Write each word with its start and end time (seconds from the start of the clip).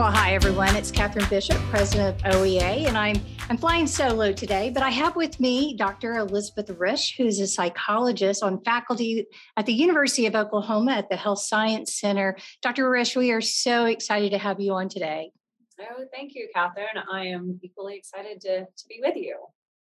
Well, 0.00 0.10
hi 0.10 0.32
everyone. 0.32 0.74
It's 0.76 0.90
Catherine 0.90 1.28
Bishop, 1.28 1.58
president 1.68 2.24
of 2.24 2.32
OEA, 2.32 2.86
and 2.86 2.96
I'm 2.96 3.20
I'm 3.50 3.58
flying 3.58 3.86
solo 3.86 4.32
today. 4.32 4.70
But 4.70 4.82
I 4.82 4.88
have 4.88 5.14
with 5.14 5.38
me 5.38 5.76
Dr. 5.76 6.14
Elizabeth 6.14 6.68
Risch, 6.78 7.18
who's 7.18 7.38
a 7.38 7.46
psychologist 7.46 8.42
on 8.42 8.64
faculty 8.64 9.26
at 9.58 9.66
the 9.66 9.74
University 9.74 10.24
of 10.24 10.34
Oklahoma 10.34 10.92
at 10.92 11.10
the 11.10 11.16
Health 11.16 11.40
Science 11.40 11.92
Center. 12.00 12.38
Dr. 12.62 12.88
Risch, 12.88 13.14
we 13.14 13.30
are 13.30 13.42
so 13.42 13.84
excited 13.84 14.30
to 14.30 14.38
have 14.38 14.58
you 14.58 14.72
on 14.72 14.88
today. 14.88 15.32
Oh, 15.78 16.06
thank 16.14 16.34
you, 16.34 16.48
Catherine. 16.54 16.86
I 17.12 17.26
am 17.26 17.60
equally 17.62 17.96
excited 17.96 18.40
to 18.40 18.60
to 18.60 18.84
be 18.88 19.02
with 19.04 19.16
you. 19.16 19.36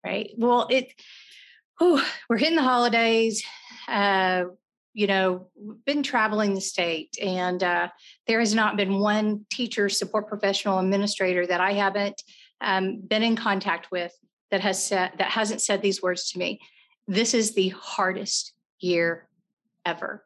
Right. 0.04 0.32
Well, 0.36 0.66
it. 0.72 1.00
Oh, 1.80 2.04
we're 2.28 2.38
hitting 2.38 2.56
the 2.56 2.64
holidays. 2.64 3.44
Uh, 3.88 4.46
you 4.98 5.06
know, 5.06 5.48
been 5.86 6.02
traveling 6.02 6.56
the 6.56 6.60
state, 6.60 7.16
and 7.22 7.62
uh, 7.62 7.88
there 8.26 8.40
has 8.40 8.56
not 8.56 8.76
been 8.76 8.98
one 8.98 9.46
teacher, 9.52 9.90
support 9.90 10.28
professional, 10.28 10.80
administrator 10.80 11.46
that 11.46 11.62
I 11.62 11.74
haven't 11.74 12.24
um, 12.62 13.02
been 13.02 13.22
in 13.22 13.36
contact 13.36 13.92
with 13.92 14.12
that 14.50 14.62
has 14.62 14.84
said 14.84 15.12
that 15.20 15.30
hasn't 15.30 15.62
said 15.62 15.84
these 15.84 16.02
words 16.02 16.32
to 16.32 16.40
me. 16.40 16.60
This 17.08 17.36
is 17.36 17.54
the 17.54 17.70
hardest 17.70 18.54
year 18.80 19.30
ever. 19.86 20.24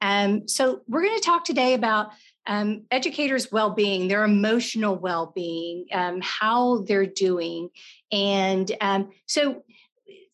Um, 0.00 0.48
so 0.48 0.80
we're 0.88 1.04
going 1.04 1.20
to 1.20 1.24
talk 1.24 1.44
today 1.44 1.74
about 1.74 2.08
um, 2.48 2.86
educators' 2.90 3.52
well-being, 3.52 4.08
their 4.08 4.24
emotional 4.24 4.96
well-being, 4.96 5.86
um, 5.92 6.18
how 6.20 6.78
they're 6.78 7.06
doing, 7.06 7.68
and 8.10 8.76
um, 8.80 9.10
so 9.26 9.62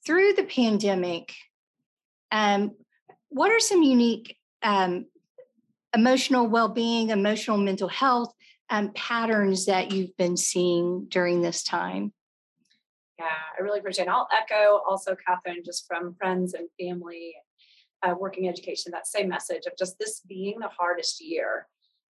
through 0.07 0.33
the 0.33 0.45
pandemic, 0.45 1.35
um, 2.33 2.71
what 3.31 3.51
are 3.51 3.61
some 3.61 3.83
unique 3.83 4.37
um, 4.63 5.07
emotional 5.95 6.47
well-being, 6.47 7.11
emotional 7.11 7.59
mental 7.59 7.89
health 7.89 8.33
um, 8.71 8.91
patterns 8.95 9.67
that 9.67 9.93
you've 9.93 10.17
been 10.17 10.37
seeing 10.37 11.07
during 11.09 11.43
this 11.43 11.63
time? 11.63 12.13
Yeah, 13.19 13.27
I 13.27 13.63
really 13.63 13.79
appreciate 13.79 14.07
it. 14.07 14.11
I'll 14.11 14.29
echo 14.37 14.83
also, 14.87 15.17
Catherine, 15.27 15.63
just 15.65 15.87
from 15.87 16.15
friends 16.15 16.55
and 16.55 16.69
family, 16.79 17.35
uh, 18.03 18.15
working 18.19 18.49
education, 18.49 18.93
that 18.93 19.07
same 19.07 19.29
message 19.29 19.63
of 19.67 19.73
just 19.79 19.99
this 19.99 20.21
being 20.21 20.59
the 20.61 20.69
hardest 20.69 21.25
year. 21.25 21.67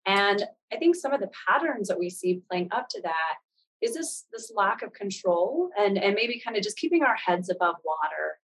And 0.08 0.44
I 0.73 0.78
think 0.78 0.95
some 0.95 1.14
of 1.14 1.20
the 1.20 1.30
patterns 1.47 1.88
that 1.88 2.00
we 2.00 2.09
see 2.09 2.42
playing 2.50 2.70
up 2.72 2.90
to 2.90 3.02
that 3.02 3.36
is 3.81 3.94
this 3.94 4.25
this 4.31 4.52
lack 4.56 4.81
of 4.81 4.94
control 4.94 5.70
and 5.78 5.97
and 5.97 6.16
maybe 6.16 6.42
kind 6.44 6.58
of 6.58 6.64
just 6.64 6.78
keeping 6.78 7.03
our 7.03 7.16
heads 7.16 7.50
above 7.50 7.75
water. 7.84 8.40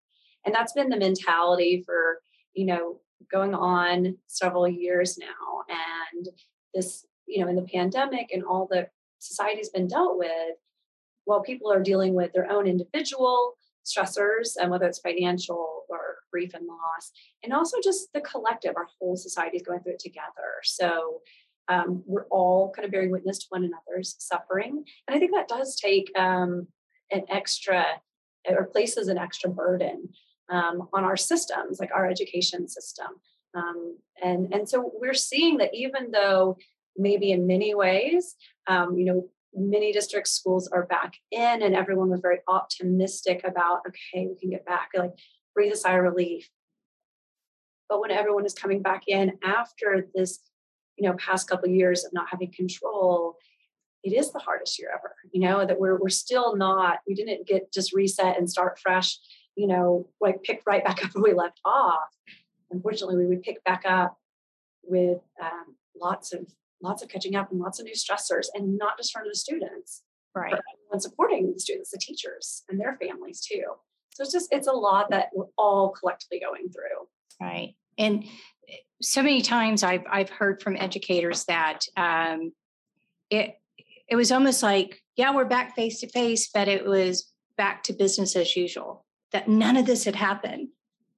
And 0.44 0.54
that's 0.54 0.72
been 0.72 0.88
the 0.88 0.96
mentality 0.96 1.82
for 1.84 2.20
you 2.54 2.66
know, 2.66 3.00
going 3.30 3.54
on 3.54 4.16
several 4.26 4.66
years 4.66 5.18
now. 5.18 5.64
And 5.68 6.28
this, 6.74 7.06
you 7.26 7.42
know, 7.42 7.48
in 7.48 7.56
the 7.56 7.62
pandemic 7.62 8.30
and 8.32 8.44
all 8.44 8.66
that 8.70 8.90
society's 9.18 9.68
been 9.68 9.86
dealt 9.86 10.18
with, 10.18 10.56
while 11.24 11.42
people 11.42 11.70
are 11.70 11.82
dealing 11.82 12.14
with 12.14 12.32
their 12.32 12.50
own 12.50 12.66
individual 12.66 13.54
stressors, 13.84 14.56
and 14.60 14.70
whether 14.70 14.86
it's 14.86 14.98
financial 14.98 15.84
or 15.88 16.16
grief 16.32 16.54
and 16.54 16.66
loss, 16.66 17.10
and 17.42 17.52
also 17.52 17.76
just 17.82 18.12
the 18.12 18.20
collective, 18.20 18.74
our 18.76 18.86
whole 18.98 19.16
society 19.16 19.56
is 19.56 19.62
going 19.62 19.80
through 19.80 19.92
it 19.92 19.98
together. 19.98 20.60
So 20.62 21.20
um, 21.68 22.02
we're 22.06 22.26
all 22.30 22.72
kind 22.74 22.84
of 22.84 22.90
bearing 22.90 23.10
witness 23.10 23.38
to 23.38 23.46
one 23.50 23.64
another's 23.64 24.16
suffering. 24.18 24.84
And 25.06 25.14
I 25.14 25.18
think 25.18 25.32
that 25.32 25.48
does 25.48 25.76
take 25.76 26.10
um, 26.18 26.66
an 27.10 27.22
extra, 27.28 27.84
or 28.48 28.64
places 28.64 29.08
an 29.08 29.18
extra 29.18 29.50
burden 29.50 30.08
um, 30.50 30.88
on 30.92 31.04
our 31.04 31.16
systems, 31.16 31.80
like 31.80 31.90
our 31.94 32.08
education 32.08 32.68
system. 32.68 33.06
Um, 33.54 33.98
and, 34.22 34.52
and 34.52 34.68
so 34.68 34.92
we're 35.00 35.14
seeing 35.14 35.58
that 35.58 35.74
even 35.74 36.10
though 36.10 36.56
maybe 36.96 37.32
in 37.32 37.46
many 37.46 37.74
ways, 37.74 38.36
um, 38.66 38.96
you 38.98 39.04
know, 39.04 39.28
many 39.54 39.92
district 39.92 40.28
schools 40.28 40.68
are 40.68 40.86
back 40.86 41.14
in 41.30 41.62
and 41.62 41.74
everyone 41.74 42.10
was 42.10 42.20
very 42.20 42.38
optimistic 42.46 43.42
about, 43.44 43.80
okay, 43.88 44.26
we 44.26 44.36
can 44.40 44.50
get 44.50 44.64
back, 44.64 44.90
like 44.94 45.12
breathe 45.54 45.72
a 45.72 45.76
sigh 45.76 45.96
of 45.96 46.04
relief. 46.04 46.48
But 47.88 48.00
when 48.00 48.12
everyone 48.12 48.46
is 48.46 48.54
coming 48.54 48.82
back 48.82 49.04
in 49.08 49.38
after 49.42 50.08
this, 50.14 50.38
you 50.96 51.08
know, 51.08 51.16
past 51.16 51.48
couple 51.48 51.68
of 51.68 51.74
years 51.74 52.04
of 52.04 52.12
not 52.12 52.28
having 52.30 52.52
control, 52.52 53.36
it 54.02 54.12
is 54.12 54.32
the 54.32 54.38
hardest 54.38 54.78
year 54.78 54.90
ever. 54.94 55.14
You 55.32 55.40
know 55.40 55.66
that 55.66 55.78
we're 55.78 55.98
we're 55.98 56.08
still 56.08 56.56
not. 56.56 57.00
We 57.06 57.14
didn't 57.14 57.46
get 57.46 57.72
just 57.72 57.92
reset 57.92 58.38
and 58.38 58.48
start 58.48 58.78
fresh 58.78 59.18
you 59.60 59.66
know, 59.66 60.08
like 60.22 60.42
pick 60.42 60.62
right 60.66 60.82
back 60.82 61.04
up 61.04 61.10
where 61.12 61.34
we 61.34 61.38
left 61.38 61.60
off. 61.66 62.08
Unfortunately, 62.70 63.16
we 63.16 63.26
would 63.26 63.42
pick 63.42 63.62
back 63.64 63.82
up 63.84 64.16
with 64.82 65.18
um, 65.40 65.76
lots 66.00 66.32
of 66.32 66.46
lots 66.82 67.02
of 67.02 67.10
catching 67.10 67.36
up 67.36 67.50
and 67.50 67.60
lots 67.60 67.78
of 67.78 67.84
new 67.84 67.92
stressors, 67.92 68.46
and 68.54 68.78
not 68.78 68.96
just 68.96 69.12
for 69.12 69.22
the 69.22 69.34
students, 69.34 70.02
right? 70.34 70.54
And 70.90 71.02
supporting 71.02 71.52
the 71.52 71.60
students, 71.60 71.90
the 71.90 71.98
teachers, 71.98 72.62
and 72.70 72.80
their 72.80 72.96
families 72.96 73.40
too. 73.40 73.64
So 74.14 74.22
it's 74.22 74.32
just 74.32 74.48
it's 74.50 74.66
a 74.66 74.72
lot 74.72 75.10
that 75.10 75.28
we're 75.34 75.44
all 75.58 75.90
collectively 75.90 76.40
going 76.40 76.70
through. 76.70 77.06
Right, 77.38 77.74
and 77.98 78.24
eh, 78.66 78.76
so 79.02 79.22
many 79.22 79.42
times 79.42 79.82
I've 79.82 80.04
I've 80.10 80.30
heard 80.30 80.62
from 80.62 80.76
educators 80.76 81.44
that 81.44 81.80
um, 81.98 82.52
it 83.28 83.56
it 84.08 84.16
was 84.16 84.32
almost 84.32 84.62
like 84.62 85.02
yeah 85.16 85.34
we're 85.34 85.44
back 85.44 85.76
face 85.76 86.00
to 86.00 86.08
face, 86.08 86.48
but 86.48 86.66
it 86.66 86.86
was 86.86 87.30
back 87.58 87.82
to 87.82 87.92
business 87.92 88.36
as 88.36 88.56
usual 88.56 89.04
that 89.32 89.48
none 89.48 89.76
of 89.76 89.86
this 89.86 90.04
had 90.04 90.16
happened. 90.16 90.68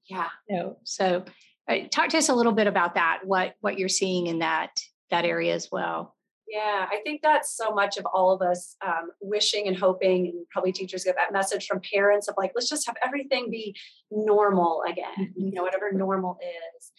Yeah. 0.06 0.28
No. 0.49 0.78
So 0.84 1.25
uh, 1.69 1.77
talk 1.91 2.11
to 2.11 2.19
us 2.19 2.28
a 2.28 2.34
little 2.34 2.53
bit 2.53 2.67
about 2.67 2.95
that. 2.95 3.21
What 3.25 3.55
what 3.61 3.78
you're 3.78 3.89
seeing 3.89 4.27
in 4.27 4.41
that 4.41 4.81
that 5.11 5.25
area 5.25 5.55
as 5.55 5.69
well. 5.71 6.17
Yeah, 6.49 6.87
I 6.91 7.00
think 7.03 7.23
that's 7.23 7.56
so 7.56 7.71
much 7.73 7.97
of 7.97 8.05
all 8.05 8.31
of 8.31 8.43
us 8.43 8.77
um, 8.84 9.11
wishing 9.23 9.69
and 9.69 9.77
hoping, 9.77 10.27
and 10.27 10.47
probably 10.50 10.73
teachers 10.73 11.05
get 11.05 11.17
that 11.17 11.33
message 11.33 11.67
from 11.67 11.81
parents 11.81 12.28
of 12.28 12.34
like, 12.37 12.53
let's 12.55 12.69
just 12.69 12.87
have 12.87 12.97
everything 13.03 13.49
be 13.50 13.75
normal 14.11 14.83
again, 14.87 15.05
mm-hmm. 15.19 15.41
you 15.41 15.53
know, 15.53 15.62
whatever 15.62 15.91
normal 15.93 16.39
is. 16.43 16.93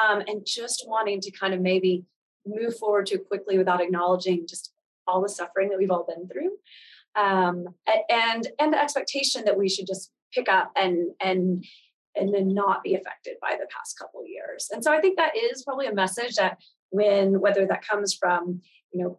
Um, 0.00 0.22
and 0.28 0.46
just 0.46 0.84
wanting 0.86 1.20
to 1.20 1.32
kind 1.32 1.52
of 1.52 1.60
maybe 1.60 2.04
move 2.46 2.76
forward 2.78 3.06
too 3.06 3.18
quickly 3.18 3.58
without 3.58 3.80
acknowledging 3.80 4.46
just 4.46 4.72
all 5.08 5.20
the 5.20 5.28
suffering 5.28 5.70
that 5.70 5.78
we've 5.78 5.90
all 5.90 6.06
been 6.06 6.28
through 6.28 6.52
um, 7.14 7.66
and 8.08 8.48
and 8.58 8.72
the 8.72 8.80
expectation 8.80 9.44
that 9.44 9.56
we 9.56 9.68
should 9.68 9.86
just 9.86 10.10
pick 10.32 10.48
up 10.48 10.72
and 10.76 11.10
and 11.20 11.64
and 12.14 12.34
then 12.34 12.52
not 12.52 12.82
be 12.82 12.94
affected 12.94 13.36
by 13.40 13.56
the 13.58 13.66
past 13.74 13.98
couple 13.98 14.26
years. 14.26 14.68
And 14.70 14.84
so 14.84 14.92
I 14.92 15.00
think 15.00 15.16
that 15.16 15.34
is 15.36 15.62
probably 15.62 15.86
a 15.86 15.94
message 15.94 16.34
that 16.34 16.58
when 16.90 17.40
whether 17.40 17.66
that 17.66 17.86
comes 17.86 18.14
from 18.14 18.60
you 18.92 19.02
know 19.02 19.18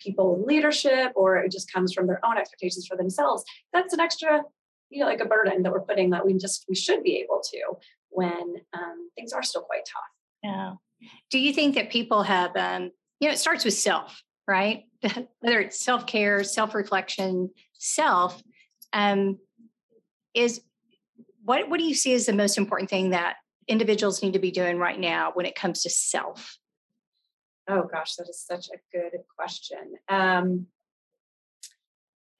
people 0.00 0.34
in 0.34 0.46
leadership 0.46 1.12
or 1.14 1.36
it 1.36 1.52
just 1.52 1.70
comes 1.70 1.92
from 1.92 2.06
their 2.06 2.24
own 2.24 2.38
expectations 2.38 2.86
for 2.86 2.96
themselves, 2.96 3.44
that's 3.72 3.92
an 3.92 4.00
extra 4.00 4.42
you 4.90 5.00
know 5.00 5.06
like 5.06 5.20
a 5.20 5.26
burden 5.26 5.62
that 5.62 5.72
we're 5.72 5.80
putting 5.80 6.10
that 6.10 6.24
we 6.24 6.34
just 6.34 6.64
we 6.68 6.74
should 6.74 7.02
be 7.02 7.16
able 7.16 7.42
to 7.50 7.60
when 8.08 8.56
um, 8.72 9.08
things 9.14 9.32
are 9.32 9.42
still 9.42 9.62
quite 9.62 9.86
tough. 9.86 10.02
Yeah. 10.42 10.74
Do 11.30 11.38
you 11.38 11.52
think 11.52 11.74
that 11.74 11.90
people 11.90 12.22
have 12.22 12.56
um, 12.56 12.90
you 13.20 13.28
know 13.28 13.32
it 13.32 13.38
starts 13.38 13.64
with 13.64 13.74
self 13.74 14.22
right? 14.50 14.84
Whether 15.40 15.60
it's 15.60 15.80
self 15.80 16.06
care, 16.06 16.42
self 16.44 16.74
reflection, 16.74 17.50
self, 17.78 18.42
um, 18.92 19.38
is 20.34 20.60
what 21.44 21.68
what 21.68 21.78
do 21.78 21.86
you 21.86 21.94
see 21.94 22.14
as 22.14 22.26
the 22.26 22.32
most 22.32 22.58
important 22.58 22.90
thing 22.90 23.10
that 23.10 23.36
individuals 23.68 24.22
need 24.22 24.32
to 24.32 24.38
be 24.38 24.50
doing 24.50 24.78
right 24.78 24.98
now 24.98 25.30
when 25.34 25.46
it 25.46 25.54
comes 25.54 25.82
to 25.82 25.90
self? 25.90 26.58
Oh 27.68 27.88
gosh, 27.90 28.16
that 28.16 28.28
is 28.28 28.40
such 28.40 28.66
a 28.68 28.78
good 28.92 29.18
question. 29.36 29.94
Um, 30.08 30.66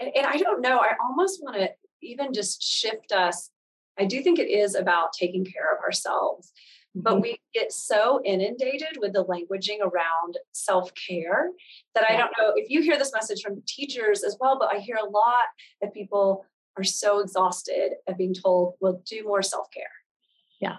and, 0.01 0.11
and 0.17 0.27
I 0.27 0.39
don't 0.39 0.61
know. 0.61 0.79
I 0.79 0.95
almost 1.03 1.43
want 1.43 1.57
to 1.57 1.71
even 2.03 2.33
just 2.33 2.63
shift 2.63 3.13
us. 3.13 3.51
I 3.99 4.07
do 4.07 4.23
think 4.23 4.39
it 4.39 4.51
is 4.51 4.75
about 4.75 5.13
taking 5.13 5.45
care 5.45 5.73
of 5.73 5.83
ourselves, 5.85 6.53
but 6.95 7.15
mm-hmm. 7.15 7.23
we 7.23 7.41
get 7.55 7.71
so 7.71 8.21
inundated 8.25 8.97
with 8.99 9.13
the 9.13 9.25
languaging 9.25 9.81
around 9.81 10.39
self 10.53 10.91
care 10.95 11.51
that 11.95 12.05
I 12.09 12.17
don't 12.17 12.33
know 12.39 12.53
if 12.57 12.71
you 12.71 12.83
hear 12.83 12.99
this 12.99 13.13
message 13.13 13.43
from 13.43 13.63
teachers 13.67 14.25
as 14.25 14.37
well, 14.41 14.59
but 14.59 14.75
I 14.75 14.79
hear 14.79 14.97
a 14.97 15.09
lot 15.09 15.47
that 15.81 15.95
people 15.95 16.47
are 16.77 16.85
so 16.85 17.21
exhausted 17.21 17.93
of 18.07 18.17
being 18.17 18.35
told, 18.35 18.75
well, 18.81 19.03
do 19.07 19.25
more 19.25 19.43
self 19.43 19.69
care. 19.73 19.85
Yeah. 20.61 20.77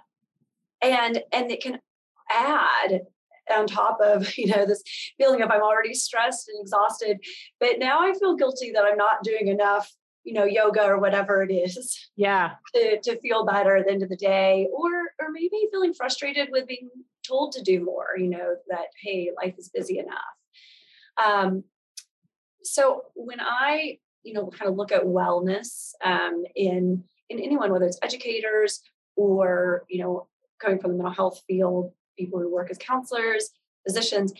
And 0.81 1.21
and 1.31 1.51
it 1.51 1.61
can 1.61 1.79
add 2.31 3.01
on 3.49 3.67
top 3.67 3.99
of 4.01 4.27
you 4.38 4.47
know 4.47 4.65
this 4.65 4.83
feeling 5.17 5.41
of 5.41 5.51
i'm 5.51 5.61
already 5.61 5.93
stressed 5.93 6.47
and 6.49 6.61
exhausted 6.61 7.17
but 7.59 7.79
now 7.79 7.99
i 7.99 8.13
feel 8.13 8.35
guilty 8.35 8.71
that 8.71 8.85
i'm 8.85 8.97
not 8.97 9.23
doing 9.23 9.47
enough 9.47 9.91
you 10.23 10.33
know 10.33 10.45
yoga 10.45 10.83
or 10.83 10.99
whatever 10.99 11.43
it 11.43 11.51
is 11.51 12.09
yeah 12.15 12.51
to, 12.75 12.99
to 13.01 13.19
feel 13.19 13.45
better 13.45 13.75
at 13.75 13.85
the 13.85 13.91
end 13.91 14.03
of 14.03 14.09
the 14.09 14.15
day 14.15 14.67
or 14.71 14.89
or 15.19 15.31
maybe 15.31 15.67
feeling 15.71 15.94
frustrated 15.94 16.49
with 16.51 16.67
being 16.67 16.89
told 17.27 17.51
to 17.51 17.61
do 17.61 17.83
more 17.83 18.09
you 18.17 18.27
know 18.27 18.55
that 18.69 18.87
hey 19.01 19.31
life 19.41 19.55
is 19.57 19.69
busy 19.69 19.99
enough 19.99 20.17
um, 21.23 21.63
so 22.63 23.03
when 23.15 23.39
i 23.39 23.97
you 24.23 24.33
know 24.33 24.47
kind 24.47 24.69
of 24.69 24.75
look 24.75 24.91
at 24.91 25.03
wellness 25.03 25.91
um, 26.03 26.44
in 26.56 27.03
in 27.29 27.39
anyone 27.39 27.71
whether 27.71 27.85
it's 27.85 28.00
educators 28.01 28.81
or 29.15 29.83
you 29.89 30.01
know 30.01 30.27
coming 30.59 30.79
from 30.79 30.91
the 30.91 30.97
mental 30.97 31.13
health 31.13 31.41
field 31.47 31.91
people 32.18 32.39
who 32.39 32.51
work 32.51 32.69
as 32.69 32.77
counselors 32.77 33.50
physicians 33.85 34.33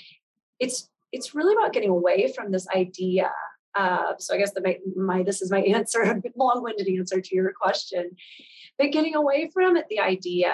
it's 0.60 0.89
it's 1.12 1.36
really 1.36 1.54
about 1.54 1.74
getting 1.74 1.89
away 1.89 2.31
from 2.33 2.51
this 2.51 2.68
idea 2.75 3.31
uh, 3.74 4.13
so 4.19 4.33
I 4.33 4.38
guess 4.38 4.51
the, 4.51 4.62
my, 4.62 4.78
my 4.95 5.24
this 5.24 5.42
is 5.42 5.51
my 5.51 5.60
answer, 5.75 6.22
long-winded 6.36 6.88
answer 6.88 7.22
to 7.22 7.36
your 7.36 7.54
question. 7.54 8.12
But 8.78 8.92
getting 8.92 9.16
away 9.16 9.50
from 9.54 9.78
it, 9.78 9.86
the 9.89 10.00
idea, 10.00 10.51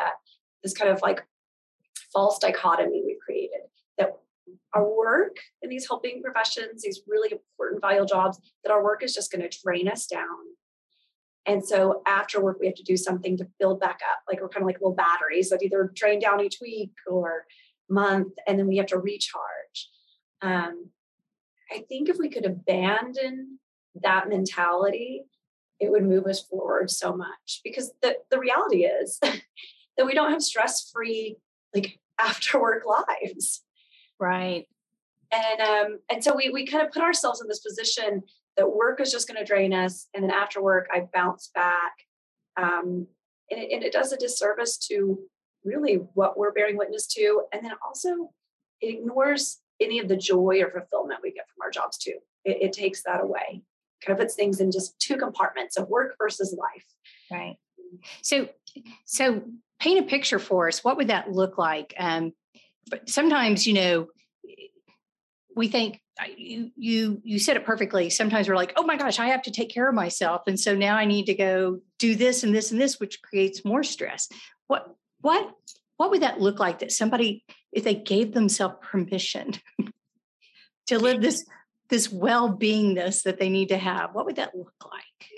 this 0.63 0.74
kind 0.74 0.91
of 0.91 1.01
like 1.01 1.25
false 2.13 2.39
dichotomy 2.39 3.03
we've 3.06 3.19
created 3.25 3.62
that 3.97 4.18
our 4.73 4.88
work 4.88 5.38
in 5.61 5.69
these 5.69 5.88
helping 5.88 6.21
professions, 6.21 6.83
these 6.83 7.01
really 7.07 7.31
important, 7.31 7.81
vital 7.81 8.05
jobs, 8.05 8.39
that 8.63 8.71
our 8.71 8.83
work 8.83 9.03
is 9.03 9.13
just 9.13 9.31
going 9.31 9.47
to 9.47 9.57
drain 9.63 9.88
us 9.88 10.07
down. 10.07 10.38
And 11.45 11.65
so 11.65 12.01
after 12.05 12.41
work, 12.41 12.57
we 12.59 12.67
have 12.67 12.75
to 12.75 12.83
do 12.83 12.97
something 12.97 13.38
to 13.38 13.47
build 13.59 13.79
back 13.79 13.99
up. 14.11 14.19
Like 14.27 14.41
we're 14.41 14.49
kind 14.49 14.63
of 14.63 14.67
like 14.67 14.81
little 14.81 14.95
batteries 14.95 15.49
that 15.49 15.63
either 15.63 15.91
drain 15.95 16.19
down 16.19 16.41
each 16.41 16.57
week 16.61 16.91
or 17.07 17.45
month, 17.89 18.33
and 18.45 18.59
then 18.59 18.67
we 18.67 18.77
have 18.77 18.88
to 18.88 18.97
recharge. 18.97 19.89
Um, 20.41 20.89
I 21.71 21.79
think 21.88 22.09
if 22.09 22.17
we 22.17 22.29
could 22.29 22.45
abandon 22.45 23.59
that 24.03 24.29
mentality, 24.29 25.23
it 25.79 25.91
would 25.91 26.03
move 26.03 26.25
us 26.25 26.41
forward 26.41 26.89
so 26.89 27.15
much 27.15 27.61
because 27.63 27.91
the, 28.01 28.17
the 28.29 28.39
reality 28.39 28.85
is 28.85 29.19
that 29.21 30.05
we 30.05 30.13
don't 30.13 30.31
have 30.31 30.41
stress 30.41 30.89
free 30.91 31.38
like 31.73 32.00
after 32.19 32.59
work 32.59 32.83
lives. 32.85 33.63
Right. 34.19 34.67
And 35.31 35.61
um, 35.61 35.99
and 36.09 36.23
so 36.23 36.35
we 36.35 36.49
we 36.49 36.65
kind 36.65 36.85
of 36.85 36.93
put 36.93 37.01
ourselves 37.01 37.41
in 37.41 37.47
this 37.47 37.59
position 37.59 38.23
that 38.55 38.73
work 38.73 39.01
is 39.01 39.11
just 39.11 39.27
going 39.27 39.37
to 39.37 39.45
drain 39.45 39.73
us, 39.73 40.07
and 40.13 40.23
then 40.23 40.31
after 40.31 40.61
work 40.61 40.87
I 40.91 41.07
bounce 41.13 41.51
back, 41.53 41.93
um, 42.55 43.07
and, 43.51 43.61
it, 43.61 43.71
and 43.71 43.83
it 43.83 43.91
does 43.91 44.11
a 44.13 44.17
disservice 44.17 44.77
to 44.87 45.19
really 45.63 45.95
what 46.13 46.37
we're 46.37 46.53
bearing 46.53 46.77
witness 46.77 47.07
to, 47.07 47.43
and 47.51 47.63
then 47.63 47.73
also 47.85 48.31
it 48.81 48.95
ignores 48.99 49.59
any 49.79 49.99
of 49.99 50.07
the 50.07 50.15
joy 50.17 50.61
or 50.61 50.71
fulfillment 50.71 51.19
we 51.21 51.33
get 51.33 51.45
from 51.49 51.61
our 51.61 51.71
jobs 51.71 51.97
too. 51.97 52.15
It, 52.45 52.57
it 52.61 52.73
takes 52.73 53.03
that 53.03 53.21
away. 53.21 53.61
Kind 54.05 54.17
of 54.17 54.19
puts 54.19 54.35
things 54.35 54.61
in 54.61 54.71
just 54.71 54.97
two 54.99 55.17
compartments 55.17 55.77
of 55.77 55.89
work 55.89 56.15
versus 56.17 56.55
life. 56.57 56.85
Right. 57.31 57.57
So, 58.21 58.47
so 59.05 59.43
paint 59.79 59.99
a 59.99 60.07
picture 60.07 60.39
for 60.39 60.67
us. 60.67 60.83
What 60.83 60.97
would 60.97 61.07
that 61.09 61.31
look 61.31 61.57
like? 61.57 61.93
Um, 61.97 62.33
but 62.89 63.10
sometimes, 63.10 63.68
you 63.68 63.74
know, 63.74 64.07
we 65.56 65.68
think 65.68 66.01
you 66.36 66.72
you 66.75 67.22
you 67.24 67.39
said 67.39 67.57
it 67.57 67.66
perfectly. 67.66 68.10
Sometimes 68.10 68.48
we're 68.48 68.56
like, 68.56 68.74
oh 68.75 68.84
my 68.84 68.95
gosh, 68.95 69.19
I 69.19 69.28
have 69.28 69.42
to 69.44 69.51
take 69.51 69.69
care 69.69 69.89
of 69.89 69.95
myself, 69.95 70.44
and 70.48 70.60
so 70.60 70.75
now 70.75 70.95
I 70.95 71.06
need 71.06 71.25
to 71.25 71.34
go 71.34 71.80
do 72.00 72.16
this 72.16 72.44
and 72.44 72.56
this 72.56 72.72
and 72.72 72.80
this, 72.80 73.00
which 73.00 73.22
creates 73.22 73.66
more 73.66 73.84
stress. 73.84 74.30
What 74.68 74.95
what 75.22 75.54
what 75.98 76.12
would 76.12 76.22
that 76.22 76.39
look 76.39 76.60
like 76.60 76.80
that 76.80 76.92
somebody 76.92 77.44
if 77.72 77.84
they 77.84 77.95
gave 77.95 78.34
themselves 78.34 78.75
permission 78.81 79.54
to 80.88 81.00
live 81.00 81.22
this 81.22 81.45
this 81.89 82.12
well-beingness 82.12 83.24
that 83.24 83.39
they 83.39 83.50
need 83.50 83.69
to 83.69 83.78
have 83.78 84.13
what 84.13 84.25
would 84.25 84.36
that 84.36 84.56
look 84.56 84.74
like 84.86 85.30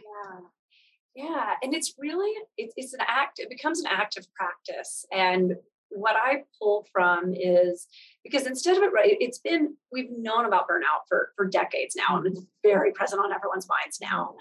yeah 1.15 1.25
yeah 1.25 1.53
and 1.63 1.73
it's 1.73 1.95
really 1.97 2.31
it's, 2.57 2.73
it's 2.77 2.93
an 2.93 2.99
act 3.07 3.39
it 3.39 3.49
becomes 3.49 3.79
an 3.79 3.87
act 3.89 4.17
of 4.17 4.27
practice 4.33 5.05
and 5.11 5.55
what 5.89 6.15
i 6.15 6.43
pull 6.61 6.85
from 6.91 7.33
is 7.33 7.87
because 8.23 8.45
instead 8.45 8.77
of 8.77 8.83
it 8.83 8.93
right 8.93 9.17
it's 9.19 9.39
been 9.39 9.75
we've 9.91 10.11
known 10.11 10.45
about 10.45 10.67
burnout 10.67 11.07
for 11.07 11.31
for 11.35 11.45
decades 11.45 11.95
now 11.95 12.17
and 12.17 12.27
it's 12.27 12.41
very 12.63 12.91
present 12.91 13.21
on 13.21 13.33
everyone's 13.33 13.67
minds 13.67 13.99
now 14.01 14.35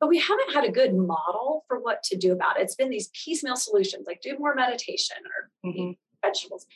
but 0.00 0.08
we 0.08 0.18
haven't 0.18 0.52
had 0.52 0.64
a 0.64 0.70
good 0.70 0.94
model 0.94 1.64
for 1.66 1.80
what 1.80 2.02
to 2.04 2.16
do 2.16 2.32
about 2.32 2.58
it. 2.58 2.62
It's 2.62 2.76
been 2.76 2.90
these 2.90 3.10
piecemeal 3.12 3.56
solutions, 3.56 4.06
like 4.06 4.20
do 4.20 4.38
more 4.38 4.54
meditation 4.54 5.16
or 5.24 5.68
mm-hmm. 5.68 5.90
eat 5.90 5.98
vegetables. 6.24 6.66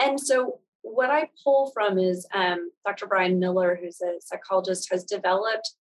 And 0.00 0.18
so, 0.18 0.60
what 0.82 1.10
I 1.10 1.28
pull 1.44 1.70
from 1.72 1.98
is 1.98 2.26
um, 2.34 2.70
Dr. 2.86 3.06
Brian 3.06 3.38
Miller, 3.38 3.78
who's 3.80 4.00
a 4.00 4.14
psychologist, 4.20 4.88
has 4.90 5.04
developed 5.04 5.74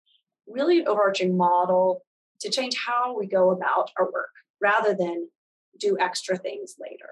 really 0.46 0.80
an 0.80 0.88
overarching 0.88 1.36
model 1.36 2.02
to 2.40 2.50
change 2.50 2.76
how 2.76 3.16
we 3.16 3.26
go 3.26 3.50
about 3.50 3.90
our 3.98 4.10
work 4.10 4.30
rather 4.60 4.94
than 4.94 5.28
do 5.78 5.98
extra 6.00 6.38
things 6.38 6.76
later. 6.80 7.10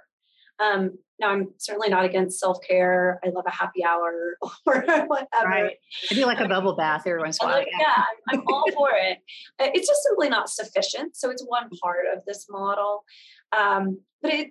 Um, 0.61 0.99
now, 1.21 1.29
I'm 1.29 1.49
certainly 1.59 1.89
not 1.89 2.05
against 2.05 2.41
self 2.41 2.59
care. 2.67 3.21
I 3.25 3.29
love 3.31 3.45
a 3.47 3.51
happy 3.51 3.85
hour 3.85 4.37
or 4.67 4.85
whatever. 5.07 5.29
Right. 5.45 5.77
I 6.11 6.15
do 6.15 6.27
like 6.27 6.41
a 6.41 6.49
bubble 6.49 6.75
bath 6.75 7.03
every 7.07 7.21
once 7.21 7.39
in 7.41 7.49
a 7.49 7.53
while. 7.53 7.65
Yeah, 7.79 8.05
I'm, 8.31 8.41
I'm 8.41 8.47
all 8.49 8.65
for 8.75 8.91
it. 8.93 9.19
It's 9.61 9.87
just 9.87 10.03
simply 10.03 10.29
not 10.29 10.49
sufficient. 10.49 11.17
So 11.17 11.31
it's 11.31 11.45
one 11.47 11.69
part 11.83 12.07
of 12.13 12.25
this 12.27 12.47
model, 12.51 13.05
um, 13.57 14.01
but 14.23 14.33
it 14.33 14.51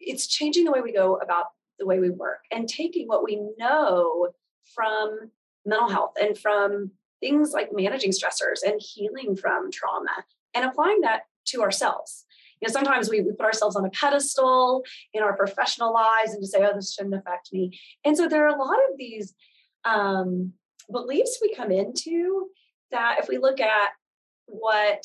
it's 0.00 0.26
changing 0.26 0.64
the 0.64 0.72
way 0.72 0.80
we 0.80 0.92
go 0.92 1.16
about 1.16 1.46
the 1.78 1.86
way 1.86 2.00
we 2.00 2.10
work 2.10 2.40
and 2.50 2.68
taking 2.68 3.06
what 3.06 3.22
we 3.22 3.40
know 3.58 4.28
from 4.74 5.30
mental 5.64 5.88
health 5.88 6.14
and 6.20 6.36
from 6.36 6.90
things 7.20 7.52
like 7.52 7.70
managing 7.72 8.10
stressors 8.10 8.62
and 8.64 8.80
healing 8.80 9.36
from 9.36 9.70
trauma 9.70 10.24
and 10.54 10.64
applying 10.64 11.00
that 11.02 11.22
to 11.44 11.62
ourselves 11.62 12.24
you 12.62 12.68
know, 12.68 12.72
sometimes 12.72 13.10
we, 13.10 13.20
we 13.20 13.32
put 13.32 13.44
ourselves 13.44 13.74
on 13.74 13.84
a 13.84 13.90
pedestal 13.90 14.84
in 15.12 15.22
our 15.22 15.36
professional 15.36 15.92
lives 15.92 16.32
and 16.32 16.40
to 16.40 16.46
say, 16.46 16.58
oh, 16.62 16.72
this 16.74 16.94
shouldn't 16.94 17.16
affect 17.16 17.52
me. 17.52 17.76
And 18.04 18.16
so 18.16 18.28
there 18.28 18.46
are 18.46 18.54
a 18.54 18.58
lot 18.58 18.78
of 18.90 18.96
these 18.96 19.34
um, 19.84 20.52
beliefs 20.90 21.40
we 21.42 21.52
come 21.54 21.72
into 21.72 22.46
that 22.92 23.16
if 23.18 23.28
we 23.28 23.38
look 23.38 23.60
at 23.60 23.90
what 24.46 25.04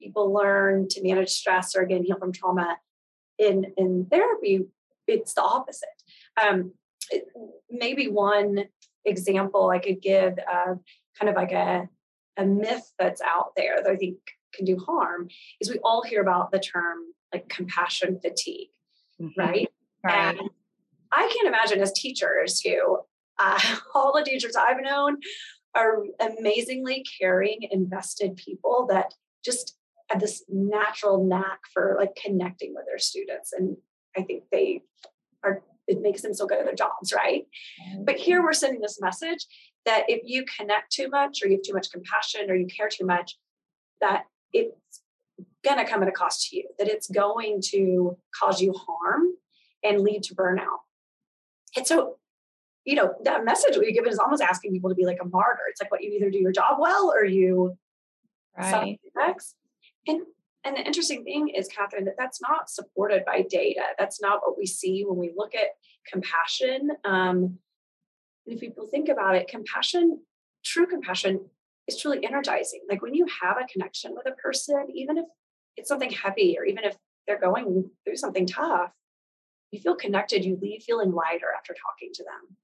people 0.00 0.32
learn 0.32 0.88
to 0.88 1.02
manage 1.02 1.28
stress 1.28 1.76
or 1.76 1.82
again 1.82 2.02
heal 2.02 2.18
from 2.18 2.32
trauma 2.32 2.78
in 3.38 3.66
in 3.76 4.06
therapy, 4.10 4.62
it's 5.06 5.34
the 5.34 5.42
opposite. 5.42 5.88
Um, 6.42 6.72
it, 7.10 7.26
maybe 7.70 8.08
one 8.08 8.64
example 9.04 9.68
I 9.68 9.80
could 9.80 10.00
give 10.00 10.38
of 10.38 10.78
kind 11.18 11.28
of 11.28 11.36
like 11.36 11.52
a 11.52 11.88
a 12.38 12.46
myth 12.46 12.90
that's 12.98 13.20
out 13.20 13.52
there 13.54 13.76
that 13.82 13.90
I 13.90 13.96
think 13.96 14.16
can 14.56 14.64
do 14.64 14.78
harm 14.78 15.28
is 15.60 15.70
we 15.70 15.78
all 15.84 16.02
hear 16.02 16.20
about 16.20 16.50
the 16.50 16.58
term 16.58 16.98
like 17.32 17.48
compassion 17.48 18.18
fatigue, 18.20 18.68
mm-hmm. 19.20 19.40
right? 19.40 19.68
right? 20.04 20.36
And 20.36 20.50
I 21.12 21.30
can't 21.32 21.48
imagine 21.48 21.80
as 21.80 21.92
teachers 21.92 22.60
who 22.60 22.98
uh, 23.38 23.60
all 23.94 24.12
the 24.16 24.24
teachers 24.24 24.56
I've 24.56 24.82
known 24.82 25.18
are 25.74 26.04
amazingly 26.20 27.04
caring, 27.20 27.68
invested 27.70 28.36
people 28.36 28.86
that 28.90 29.12
just 29.44 29.76
have 30.08 30.20
this 30.20 30.44
natural 30.48 31.24
knack 31.24 31.60
for 31.72 31.96
like 31.98 32.16
connecting 32.16 32.74
with 32.74 32.86
their 32.86 32.98
students. 32.98 33.52
And 33.52 33.76
I 34.16 34.22
think 34.22 34.44
they 34.50 34.82
are, 35.44 35.62
it 35.86 36.00
makes 36.00 36.22
them 36.22 36.32
so 36.32 36.46
good 36.46 36.58
at 36.58 36.64
their 36.64 36.74
jobs, 36.74 37.12
right? 37.12 37.46
Mm-hmm. 37.82 38.04
But 38.04 38.16
here 38.16 38.42
we're 38.42 38.52
sending 38.52 38.80
this 38.80 39.00
message 39.00 39.46
that 39.84 40.04
if 40.08 40.22
you 40.24 40.44
connect 40.58 40.92
too 40.92 41.08
much 41.08 41.42
or 41.42 41.48
you 41.48 41.56
have 41.56 41.62
too 41.62 41.74
much 41.74 41.90
compassion 41.92 42.50
or 42.50 42.54
you 42.54 42.66
care 42.66 42.88
too 42.88 43.04
much, 43.04 43.36
that 44.00 44.24
it's 44.52 45.02
going 45.64 45.78
to 45.78 45.84
come 45.84 46.02
at 46.02 46.08
a 46.08 46.12
cost 46.12 46.48
to 46.48 46.56
you, 46.56 46.68
that 46.78 46.88
it's 46.88 47.08
going 47.08 47.60
to 47.70 48.16
cause 48.38 48.60
you 48.60 48.72
harm 48.72 49.28
and 49.82 50.00
lead 50.00 50.22
to 50.24 50.34
burnout. 50.34 50.80
And 51.76 51.86
so, 51.86 52.16
you 52.84 52.94
know, 52.94 53.14
that 53.24 53.44
message 53.44 53.76
we 53.76 53.92
give 53.92 54.06
is 54.06 54.18
almost 54.18 54.42
asking 54.42 54.72
people 54.72 54.90
to 54.90 54.96
be 54.96 55.04
like 55.04 55.18
a 55.20 55.26
martyr. 55.26 55.62
It's 55.68 55.80
like 55.80 55.90
what 55.90 56.02
you 56.02 56.12
either 56.12 56.30
do 56.30 56.38
your 56.38 56.52
job 56.52 56.78
well 56.78 57.12
or 57.12 57.24
you 57.24 57.76
right. 58.56 58.98
next. 59.16 59.56
And 60.06 60.22
and 60.64 60.76
the 60.76 60.84
interesting 60.84 61.22
thing 61.22 61.48
is, 61.48 61.68
Catherine, 61.68 62.06
that 62.06 62.16
that's 62.18 62.40
not 62.42 62.68
supported 62.68 63.24
by 63.24 63.44
data. 63.48 63.82
That's 63.98 64.20
not 64.20 64.40
what 64.44 64.58
we 64.58 64.66
see 64.66 65.04
when 65.06 65.16
we 65.16 65.32
look 65.36 65.54
at 65.54 65.68
compassion. 66.10 66.90
Um, 67.04 67.58
and 68.46 68.54
if 68.54 68.60
people 68.60 68.86
think 68.86 69.08
about 69.08 69.36
it, 69.36 69.46
compassion, 69.46 70.20
true 70.64 70.86
compassion, 70.86 71.48
is 71.88 72.00
truly 72.00 72.24
energizing. 72.24 72.80
Like 72.88 73.02
when 73.02 73.14
you 73.14 73.26
have 73.42 73.56
a 73.58 73.66
connection 73.66 74.14
with 74.14 74.26
a 74.26 74.36
person, 74.36 74.86
even 74.94 75.18
if 75.18 75.26
it's 75.76 75.88
something 75.88 76.10
heavy 76.10 76.56
or 76.58 76.64
even 76.64 76.84
if 76.84 76.96
they're 77.26 77.40
going 77.40 77.90
through 78.04 78.16
something 78.16 78.46
tough, 78.46 78.90
you 79.70 79.80
feel 79.80 79.96
connected, 79.96 80.44
you 80.44 80.58
leave 80.60 80.82
feeling 80.82 81.12
lighter 81.12 81.48
after 81.56 81.74
talking 81.74 82.10
to 82.14 82.24
them. 82.24 82.56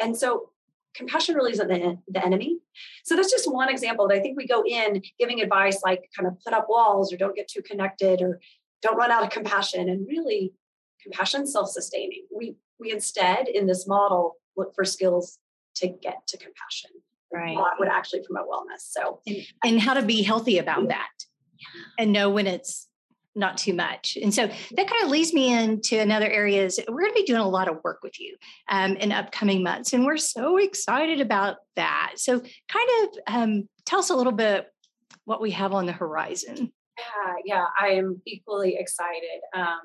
And 0.00 0.16
so 0.16 0.50
compassion 0.94 1.34
really 1.34 1.52
isn't 1.52 1.68
the, 1.68 1.98
the 2.08 2.24
enemy. 2.24 2.58
So 3.04 3.16
that's 3.16 3.30
just 3.30 3.50
one 3.50 3.68
example 3.68 4.08
that 4.08 4.14
I 4.16 4.20
think 4.20 4.36
we 4.36 4.46
go 4.46 4.62
in 4.64 5.02
giving 5.18 5.40
advice 5.40 5.80
like 5.82 6.10
kind 6.16 6.26
of 6.26 6.38
put 6.44 6.52
up 6.52 6.66
walls 6.68 7.12
or 7.12 7.16
don't 7.16 7.36
get 7.36 7.48
too 7.48 7.62
connected 7.62 8.20
or 8.20 8.40
don't 8.82 8.96
run 8.96 9.10
out 9.10 9.22
of 9.22 9.30
compassion. 9.30 9.88
And 9.88 10.06
really, 10.06 10.52
compassion 11.02 11.46
self-sustaining. 11.46 12.26
We 12.34 12.56
we 12.78 12.92
instead 12.92 13.48
in 13.48 13.66
this 13.66 13.86
model 13.86 14.36
look 14.56 14.74
for 14.74 14.84
skills 14.84 15.38
to 15.76 15.88
get 15.88 16.26
to 16.28 16.36
compassion 16.36 16.90
right. 17.32 17.56
would 17.78 17.88
actually 17.88 18.22
promote 18.22 18.48
wellness. 18.48 18.80
So, 18.80 19.20
and, 19.26 19.36
and 19.64 19.80
how 19.80 19.94
to 19.94 20.02
be 20.02 20.22
healthy 20.22 20.58
about 20.58 20.88
that 20.88 21.08
and 21.98 22.12
know 22.12 22.30
when 22.30 22.46
it's 22.46 22.88
not 23.34 23.56
too 23.56 23.72
much. 23.72 24.18
And 24.20 24.34
so 24.34 24.46
that 24.46 24.88
kind 24.88 25.04
of 25.04 25.10
leads 25.10 25.32
me 25.32 25.52
into 25.52 25.98
another 25.98 26.30
area 26.30 26.64
is 26.64 26.80
We're 26.86 27.00
going 27.00 27.12
to 27.12 27.20
be 27.20 27.24
doing 27.24 27.40
a 27.40 27.48
lot 27.48 27.68
of 27.68 27.78
work 27.82 28.00
with 28.02 28.20
you 28.20 28.36
um, 28.68 28.96
in 28.96 29.12
upcoming 29.12 29.62
months, 29.62 29.92
and 29.92 30.04
we're 30.04 30.18
so 30.18 30.58
excited 30.58 31.20
about 31.20 31.56
that. 31.76 32.14
So, 32.16 32.40
kind 32.40 32.88
of 33.02 33.08
um, 33.26 33.68
tell 33.86 34.00
us 34.00 34.10
a 34.10 34.16
little 34.16 34.32
bit 34.32 34.66
what 35.24 35.40
we 35.40 35.52
have 35.52 35.72
on 35.72 35.86
the 35.86 35.92
horizon. 35.92 36.72
Yeah, 36.98 37.34
yeah, 37.44 37.64
I 37.80 37.88
am 37.92 38.20
equally 38.26 38.76
excited. 38.78 39.40
Um, 39.54 39.80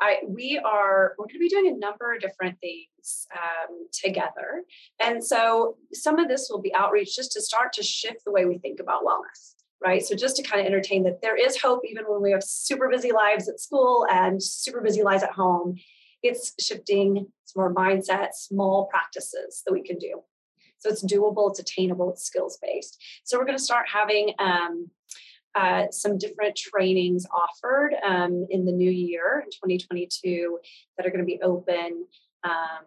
I 0.00 0.18
we 0.26 0.58
are 0.58 1.14
we're 1.18 1.26
going 1.26 1.34
to 1.34 1.38
be 1.38 1.48
doing 1.48 1.68
a 1.68 1.78
number 1.78 2.14
of 2.14 2.20
different 2.20 2.58
things 2.60 3.26
um, 3.34 3.86
together, 3.92 4.64
and 5.00 5.22
so 5.22 5.76
some 5.92 6.18
of 6.18 6.28
this 6.28 6.48
will 6.50 6.60
be 6.60 6.74
outreach 6.74 7.14
just 7.14 7.32
to 7.32 7.40
start 7.40 7.72
to 7.74 7.82
shift 7.82 8.24
the 8.24 8.32
way 8.32 8.44
we 8.44 8.58
think 8.58 8.80
about 8.80 9.04
wellness. 9.04 9.54
Right. 9.84 10.02
So 10.04 10.16
just 10.16 10.36
to 10.36 10.42
kind 10.42 10.60
of 10.60 10.66
entertain 10.66 11.04
that 11.04 11.20
there 11.20 11.36
is 11.36 11.60
hope 11.60 11.82
even 11.86 12.04
when 12.08 12.22
we 12.22 12.32
have 12.32 12.42
super 12.42 12.88
busy 12.88 13.12
lives 13.12 13.46
at 13.46 13.60
school 13.60 14.06
and 14.10 14.42
super 14.42 14.80
busy 14.80 15.02
lives 15.02 15.22
at 15.22 15.32
home. 15.32 15.76
It's 16.22 16.54
shifting 16.58 17.26
some 17.44 17.60
more 17.60 17.74
mindset, 17.74 18.28
small 18.32 18.86
practices 18.86 19.62
that 19.66 19.72
we 19.72 19.82
can 19.82 19.98
do. 19.98 20.22
So 20.78 20.88
it's 20.90 21.04
doable, 21.04 21.50
it's 21.50 21.58
attainable, 21.58 22.12
it's 22.12 22.24
skills 22.24 22.58
based. 22.62 23.02
So 23.24 23.38
we're 23.38 23.44
going 23.44 23.58
to 23.58 23.62
start 23.62 23.86
having 23.92 24.32
um, 24.38 24.90
uh, 25.56 25.86
some 25.90 26.18
different 26.18 26.54
trainings 26.54 27.26
offered 27.34 27.94
um, 28.06 28.46
in 28.50 28.64
the 28.66 28.72
new 28.72 28.90
year 28.90 29.42
in 29.44 29.50
2022 29.50 30.58
that 30.96 31.06
are 31.06 31.10
going 31.10 31.20
to 31.20 31.26
be 31.26 31.40
open, 31.42 32.04
um, 32.44 32.84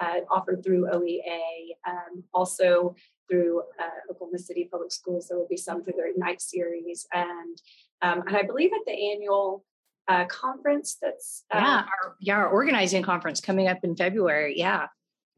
uh, 0.00 0.20
offered 0.30 0.62
through 0.62 0.86
OEA, 0.92 1.70
um, 1.88 2.22
also 2.34 2.94
through 3.28 3.62
uh, 3.80 4.10
Oklahoma 4.10 4.38
City 4.38 4.68
Public 4.70 4.92
Schools. 4.92 5.28
There 5.28 5.38
will 5.38 5.48
be 5.48 5.56
some 5.56 5.82
through 5.82 5.94
their 5.96 6.10
Ignite 6.10 6.42
series, 6.42 7.06
and 7.12 7.58
um, 8.02 8.22
and 8.26 8.36
I 8.36 8.42
believe 8.42 8.70
at 8.72 8.84
the 8.86 9.12
annual 9.12 9.64
uh, 10.08 10.26
conference 10.26 10.98
that's 11.00 11.44
uh, 11.52 11.58
yeah 11.58 11.76
our, 11.76 12.16
yeah 12.20 12.36
our 12.36 12.48
organizing 12.48 13.02
conference 13.02 13.40
coming 13.40 13.68
up 13.68 13.78
in 13.82 13.96
February. 13.96 14.58
Yeah. 14.58 14.88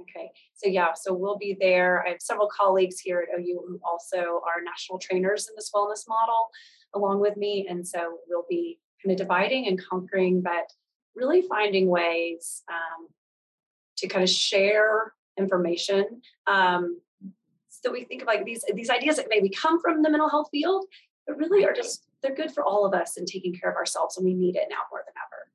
Okay, 0.02 0.30
so 0.54 0.68
yeah, 0.68 0.92
so 0.94 1.14
we'll 1.14 1.38
be 1.38 1.56
there. 1.58 2.04
I 2.06 2.10
have 2.10 2.20
several 2.20 2.48
colleagues 2.48 3.00
here 3.00 3.20
at 3.20 3.38
OU 3.38 3.64
who 3.68 3.80
also 3.84 4.40
are 4.46 4.62
national 4.64 4.98
trainers 4.98 5.48
in 5.48 5.54
this 5.56 5.70
wellness 5.74 6.08
model 6.08 6.50
along 6.94 7.20
with 7.20 7.36
me. 7.36 7.66
And 7.68 7.86
so 7.86 8.18
we'll 8.28 8.46
be 8.48 8.78
kind 9.02 9.12
of 9.12 9.18
dividing 9.18 9.66
and 9.66 9.80
conquering, 9.82 10.42
but 10.42 10.70
really 11.14 11.42
finding 11.42 11.88
ways 11.88 12.62
um, 12.70 13.08
to 13.98 14.08
kind 14.08 14.22
of 14.22 14.30
share 14.30 15.14
information. 15.38 16.20
Um, 16.46 17.00
so 17.68 17.90
we 17.90 18.04
think 18.04 18.22
of 18.22 18.28
like 18.28 18.44
these 18.44 18.64
these 18.74 18.90
ideas 18.90 19.16
that 19.16 19.26
maybe 19.28 19.48
come 19.48 19.80
from 19.80 20.02
the 20.02 20.10
mental 20.10 20.28
health 20.28 20.48
field, 20.52 20.84
but 21.26 21.36
really 21.36 21.64
are 21.64 21.72
just 21.72 22.06
they're 22.22 22.34
good 22.34 22.52
for 22.52 22.64
all 22.64 22.86
of 22.86 22.94
us 22.94 23.16
in 23.16 23.26
taking 23.26 23.54
care 23.54 23.70
of 23.70 23.76
ourselves, 23.76 24.16
and 24.16 24.24
we 24.24 24.34
need 24.34 24.54
it 24.54 24.68
now 24.70 24.76
more 24.90 25.02
than 25.04 25.14
ever. 25.16 25.50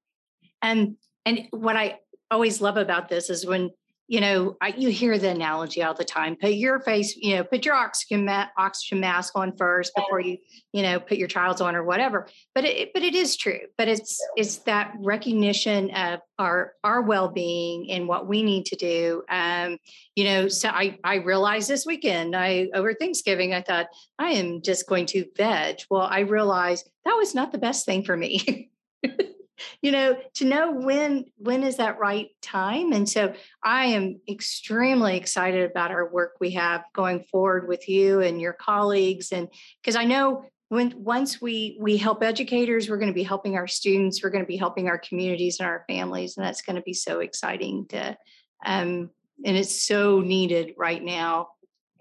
And 0.61 0.97
and 1.25 1.47
what 1.51 1.77
I 1.77 1.99
always 2.29 2.59
love 2.59 2.75
about 2.75 3.07
this 3.07 3.29
is 3.29 3.45
when 3.45 3.71
you 4.07 4.21
know, 4.21 4.55
I, 4.61 4.69
you 4.69 4.89
hear 4.89 5.17
the 5.17 5.29
analogy 5.29 5.83
all 5.83 5.93
the 5.93 6.05
time. 6.05 6.37
Put 6.37 6.51
your 6.51 6.79
face, 6.79 7.15
you 7.17 7.35
know, 7.35 7.43
put 7.43 7.65
your 7.65 7.75
oxygen 7.75 8.23
ma- 8.23 8.47
oxygen 8.57 9.01
mask 9.01 9.33
on 9.35 9.55
first 9.57 9.93
before 9.95 10.21
you, 10.21 10.37
you 10.71 10.81
know, 10.81 10.97
put 10.99 11.17
your 11.17 11.27
child's 11.27 11.59
on 11.59 11.75
or 11.75 11.83
whatever. 11.83 12.27
But 12.55 12.63
it, 12.63 12.93
but 12.93 13.03
it 13.03 13.15
is 13.15 13.35
true. 13.35 13.59
But 13.77 13.89
it's 13.89 14.19
it's 14.37 14.59
that 14.59 14.93
recognition 14.99 15.91
of 15.91 16.21
our 16.39 16.73
our 16.85 17.01
well 17.01 17.27
being 17.27 17.91
and 17.91 18.07
what 18.07 18.27
we 18.27 18.43
need 18.43 18.65
to 18.67 18.77
do. 18.77 19.23
Um, 19.29 19.77
you 20.15 20.23
know, 20.23 20.47
so 20.47 20.69
I 20.69 20.97
I 21.03 21.15
realized 21.15 21.69
this 21.69 21.85
weekend, 21.85 22.33
I 22.33 22.69
over 22.73 22.93
Thanksgiving, 22.93 23.53
I 23.53 23.61
thought 23.61 23.87
I 24.17 24.31
am 24.31 24.61
just 24.61 24.87
going 24.87 25.07
to 25.07 25.25
veg. 25.35 25.79
Well, 25.89 26.07
I 26.09 26.19
realized 26.19 26.89
that 27.03 27.17
was 27.17 27.35
not 27.35 27.51
the 27.51 27.57
best 27.57 27.85
thing 27.85 28.03
for 28.03 28.15
me. 28.15 28.69
you 29.81 29.91
know 29.91 30.17
to 30.35 30.45
know 30.45 30.71
when 30.71 31.25
when 31.37 31.63
is 31.63 31.77
that 31.77 31.99
right 31.99 32.29
time? 32.41 32.91
And 32.91 33.07
so 33.07 33.33
i 33.63 33.85
am 33.85 34.19
extremely 34.27 35.17
excited 35.17 35.69
about 35.69 35.91
our 35.91 36.09
work 36.09 36.35
we 36.39 36.51
have 36.51 36.83
going 36.93 37.23
forward 37.31 37.67
with 37.67 37.87
you 37.89 38.21
and 38.21 38.41
your 38.41 38.53
colleagues. 38.53 39.31
And 39.31 39.47
because 39.81 39.95
i 39.95 40.05
know 40.05 40.45
when 40.69 40.93
once 40.97 41.41
we 41.41 41.77
we 41.79 41.97
help 41.97 42.23
educators 42.23 42.89
we're 42.89 42.97
going 42.97 43.07
to 43.07 43.13
be 43.13 43.23
helping 43.23 43.55
our 43.55 43.67
students 43.67 44.21
we're 44.21 44.29
going 44.29 44.43
to 44.43 44.47
be 44.47 44.57
helping 44.57 44.89
our 44.89 44.97
communities 44.97 45.59
and 45.59 45.67
our 45.67 45.85
families 45.87 46.35
and 46.35 46.45
that's 46.45 46.61
going 46.61 46.75
to 46.75 46.81
be 46.81 46.93
so 46.93 47.19
exciting 47.21 47.85
to 47.87 48.17
um 48.65 49.09
and 49.45 49.55
it's 49.55 49.85
so 49.85 50.19
needed 50.19 50.73
right 50.77 51.03
now. 51.03 51.49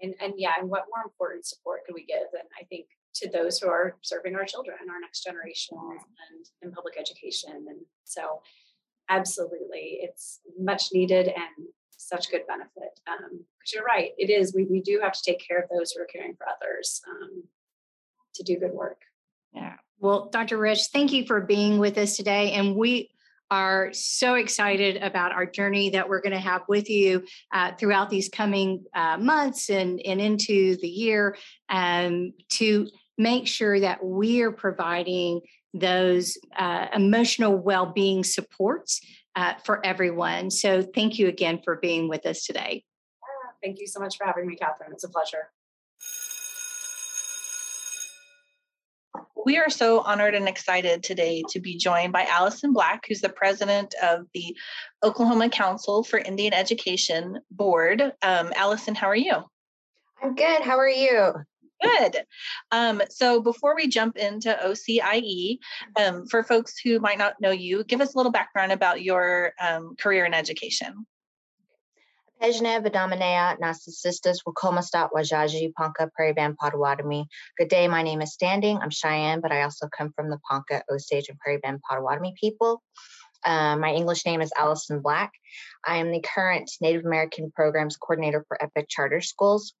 And 0.01 0.13
and 0.21 0.33
yeah 0.37 0.53
and 0.59 0.69
what 0.69 0.85
more 0.93 1.03
important 1.03 1.45
support 1.45 1.81
could 1.85 1.95
we 1.95 2.05
give 2.05 2.27
and 2.33 2.47
i 2.59 2.63
think 2.65 2.85
to 3.19 3.29
those 3.29 3.59
who 3.59 3.69
are 3.69 3.95
serving 4.01 4.35
our 4.35 4.45
children, 4.45 4.77
our 4.89 4.99
next 4.99 5.23
generation, 5.23 5.77
and 5.77 6.45
in 6.61 6.71
public 6.71 6.95
education. 6.99 7.65
And 7.67 7.79
so, 8.03 8.41
absolutely, 9.09 9.99
it's 10.01 10.39
much 10.59 10.89
needed 10.93 11.27
and 11.27 11.67
such 11.91 12.31
good 12.31 12.45
benefit. 12.47 12.99
Because 13.05 13.31
um, 13.31 13.45
you're 13.73 13.83
right, 13.83 14.11
it 14.17 14.29
is. 14.29 14.53
We, 14.53 14.65
we 14.65 14.81
do 14.81 14.99
have 15.01 15.13
to 15.13 15.23
take 15.23 15.45
care 15.45 15.59
of 15.59 15.69
those 15.69 15.91
who 15.91 16.01
are 16.01 16.05
caring 16.05 16.35
for 16.35 16.45
others 16.47 17.01
um, 17.09 17.43
to 18.35 18.43
do 18.43 18.59
good 18.59 18.73
work. 18.73 19.01
Yeah. 19.53 19.75
Well, 19.99 20.29
Dr. 20.31 20.57
Rich, 20.57 20.87
thank 20.93 21.11
you 21.11 21.25
for 21.25 21.41
being 21.41 21.79
with 21.79 21.97
us 21.97 22.15
today. 22.15 22.51
And 22.51 22.75
we 22.75 23.09
are 23.49 23.89
so 23.93 24.35
excited 24.35 24.97
about 24.97 25.31
our 25.31 25.45
journey 25.45 25.89
that 25.91 26.07
we're 26.07 26.21
going 26.21 26.33
to 26.33 26.39
have 26.39 26.63
with 26.67 26.89
you 26.89 27.23
uh, 27.53 27.71
throughout 27.79 28.09
these 28.09 28.29
coming 28.29 28.83
uh, 28.93 29.17
months 29.17 29.69
and, 29.69 30.01
and 30.01 30.19
into 30.19 30.75
the 30.77 30.87
year 30.87 31.35
um, 31.69 32.33
to 32.49 32.87
make 33.17 33.47
sure 33.47 33.79
that 33.79 34.03
we 34.03 34.41
are 34.41 34.51
providing 34.51 35.41
those 35.73 36.37
uh, 36.55 36.87
emotional 36.93 37.55
well-being 37.55 38.23
supports 38.23 39.01
uh, 39.35 39.53
for 39.63 39.85
everyone. 39.85 40.49
So 40.49 40.81
thank 40.81 41.19
you 41.19 41.27
again 41.27 41.61
for 41.63 41.77
being 41.77 42.09
with 42.09 42.25
us 42.25 42.45
today. 42.45 42.83
Thank 43.63 43.79
you 43.79 43.87
so 43.87 43.99
much 43.99 44.17
for 44.17 44.25
having 44.25 44.47
me, 44.47 44.55
Catherine. 44.55 44.91
It's 44.93 45.03
a 45.03 45.09
pleasure. 45.09 45.49
We 49.45 49.57
are 49.57 49.69
so 49.69 50.01
honored 50.01 50.35
and 50.35 50.47
excited 50.47 51.03
today 51.03 51.43
to 51.49 51.59
be 51.59 51.77
joined 51.77 52.11
by 52.11 52.25
Allison 52.25 52.73
Black, 52.73 53.05
who's 53.07 53.21
the 53.21 53.29
president 53.29 53.95
of 54.03 54.27
the 54.33 54.55
Oklahoma 55.03 55.49
Council 55.49 56.03
for 56.03 56.19
Indian 56.19 56.53
Education 56.53 57.39
Board. 57.49 58.01
Um, 58.21 58.51
Allison, 58.55 58.93
how 58.93 59.07
are 59.07 59.15
you? 59.15 59.35
I'm 60.21 60.35
good. 60.35 60.61
How 60.61 60.77
are 60.77 60.89
you? 60.89 61.33
Good. 61.81 62.23
Um, 62.71 63.01
so 63.09 63.41
before 63.41 63.75
we 63.75 63.87
jump 63.87 64.17
into 64.17 64.57
OCIE, 64.63 65.59
um, 65.95 66.25
for 66.27 66.43
folks 66.43 66.73
who 66.83 66.99
might 66.99 67.17
not 67.17 67.39
know 67.39 67.51
you, 67.51 67.83
give 67.83 68.01
us 68.01 68.15
a 68.15 68.17
little 68.17 68.31
background 68.31 68.71
about 68.71 69.01
your 69.01 69.53
um, 69.61 69.95
career 69.97 70.25
in 70.25 70.33
education. 70.33 71.05
Pejne 72.41 72.81
Wakomastat 74.47 75.09
Wajaji 75.15 75.73
Ponca 75.73 76.09
Prairie 76.15 76.33
Band 76.33 76.57
Potawatomi. 76.57 77.27
Good 77.57 77.69
day, 77.69 77.87
my 77.87 78.03
name 78.03 78.21
is 78.21 78.33
Standing. 78.33 78.77
I'm 78.77 78.91
Cheyenne, 78.91 79.41
but 79.41 79.51
I 79.51 79.63
also 79.63 79.87
come 79.87 80.11
from 80.15 80.29
the 80.29 80.39
Ponca, 80.49 80.83
Osage, 80.91 81.29
and 81.29 81.39
Prairie 81.39 81.57
Band 81.57 81.79
Potawatomi 81.89 82.35
people. 82.39 82.83
Uh, 83.43 83.75
my 83.77 83.91
English 83.91 84.25
name 84.25 84.41
is 84.41 84.51
Allison 84.57 84.99
Black. 85.01 85.31
I 85.85 85.97
am 85.97 86.11
the 86.11 86.21
current 86.21 86.69
Native 86.81 87.05
American 87.05 87.51
Programs 87.51 87.97
Coordinator 87.97 88.45
for 88.47 88.61
Epic 88.61 88.87
Charter 88.89 89.21
Schools. 89.21 89.73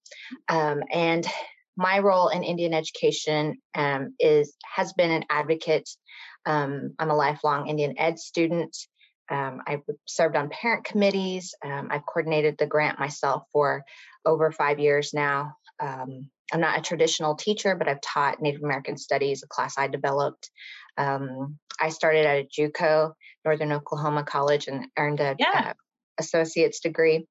Um, 0.47 0.83
and 0.91 1.27
my 1.77 1.99
role 1.99 2.29
in 2.29 2.43
Indian 2.43 2.73
education 2.73 3.57
um, 3.75 4.15
is 4.19 4.55
has 4.75 4.93
been 4.93 5.11
an 5.11 5.25
advocate. 5.29 5.87
Um, 6.45 6.95
I'm 6.97 7.11
a 7.11 7.15
lifelong 7.15 7.67
Indian 7.67 7.93
Ed 7.97 8.19
student. 8.19 8.75
Um, 9.29 9.61
I've 9.67 9.81
served 10.05 10.35
on 10.35 10.49
parent 10.49 10.85
committees. 10.85 11.53
Um, 11.63 11.89
I've 11.91 12.05
coordinated 12.05 12.57
the 12.57 12.65
grant 12.65 12.99
myself 12.99 13.43
for 13.51 13.83
over 14.25 14.51
five 14.51 14.79
years 14.79 15.13
now. 15.13 15.53
Um, 15.79 16.29
I'm 16.51 16.61
not 16.61 16.79
a 16.79 16.81
traditional 16.81 17.35
teacher, 17.35 17.75
but 17.75 17.87
I've 17.87 18.01
taught 18.01 18.41
Native 18.41 18.63
American 18.63 18.97
Studies, 18.97 19.43
a 19.43 19.47
class 19.47 19.77
I 19.77 19.87
developed. 19.87 20.49
Um, 20.97 21.59
I 21.79 21.89
started 21.89 22.25
at 22.25 22.37
a 22.39 22.47
JUCO, 22.47 23.11
Northern 23.45 23.73
Oklahoma 23.73 24.23
College, 24.23 24.67
and 24.67 24.87
earned 24.97 25.19
a 25.19 25.35
yeah. 25.37 25.71
uh, 25.71 25.73
associate's 26.17 26.79
degree 26.79 27.27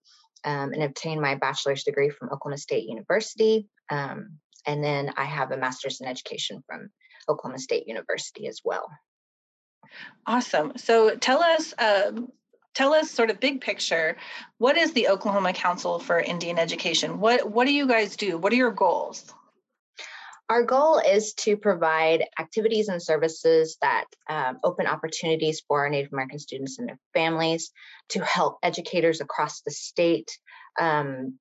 um, 0.46 0.72
and 0.72 0.82
obtained 0.82 1.20
my 1.20 1.34
bachelor's 1.34 1.82
degree 1.82 2.08
from 2.08 2.30
Oklahoma 2.30 2.56
State 2.56 2.88
University. 2.88 3.68
Um, 3.90 4.38
and 4.66 4.82
then 4.82 5.12
I 5.16 5.24
have 5.24 5.50
a 5.50 5.56
master's 5.56 6.00
in 6.00 6.06
education 6.06 6.62
from 6.66 6.88
Oklahoma 7.28 7.58
State 7.58 7.86
University 7.86 8.46
as 8.46 8.60
well. 8.64 8.88
Awesome. 10.26 10.72
So 10.76 11.16
tell 11.16 11.42
us, 11.42 11.74
um, 11.78 12.32
tell 12.74 12.94
us 12.94 13.10
sort 13.10 13.30
of 13.30 13.40
big 13.40 13.60
picture. 13.60 14.16
What 14.58 14.76
is 14.76 14.92
the 14.92 15.08
Oklahoma 15.08 15.52
Council 15.52 15.98
for 15.98 16.18
Indian 16.20 16.58
Education? 16.58 17.20
What 17.20 17.50
what 17.50 17.66
do 17.66 17.72
you 17.72 17.86
guys 17.86 18.16
do? 18.16 18.38
What 18.38 18.52
are 18.52 18.56
your 18.56 18.72
goals? 18.72 19.32
Our 20.48 20.62
goal 20.62 20.98
is 20.98 21.34
to 21.34 21.56
provide 21.56 22.24
activities 22.38 22.88
and 22.88 23.02
services 23.02 23.78
that 23.82 24.04
um, 24.28 24.58
open 24.62 24.86
opportunities 24.86 25.62
for 25.66 25.80
our 25.80 25.90
Native 25.90 26.12
American 26.12 26.38
students 26.38 26.78
and 26.78 26.88
their 26.88 27.00
families, 27.14 27.72
to 28.10 28.20
help 28.24 28.58
educators 28.62 29.20
across 29.20 29.62
the 29.62 29.72
state 29.72 30.38
um, 30.80 31.38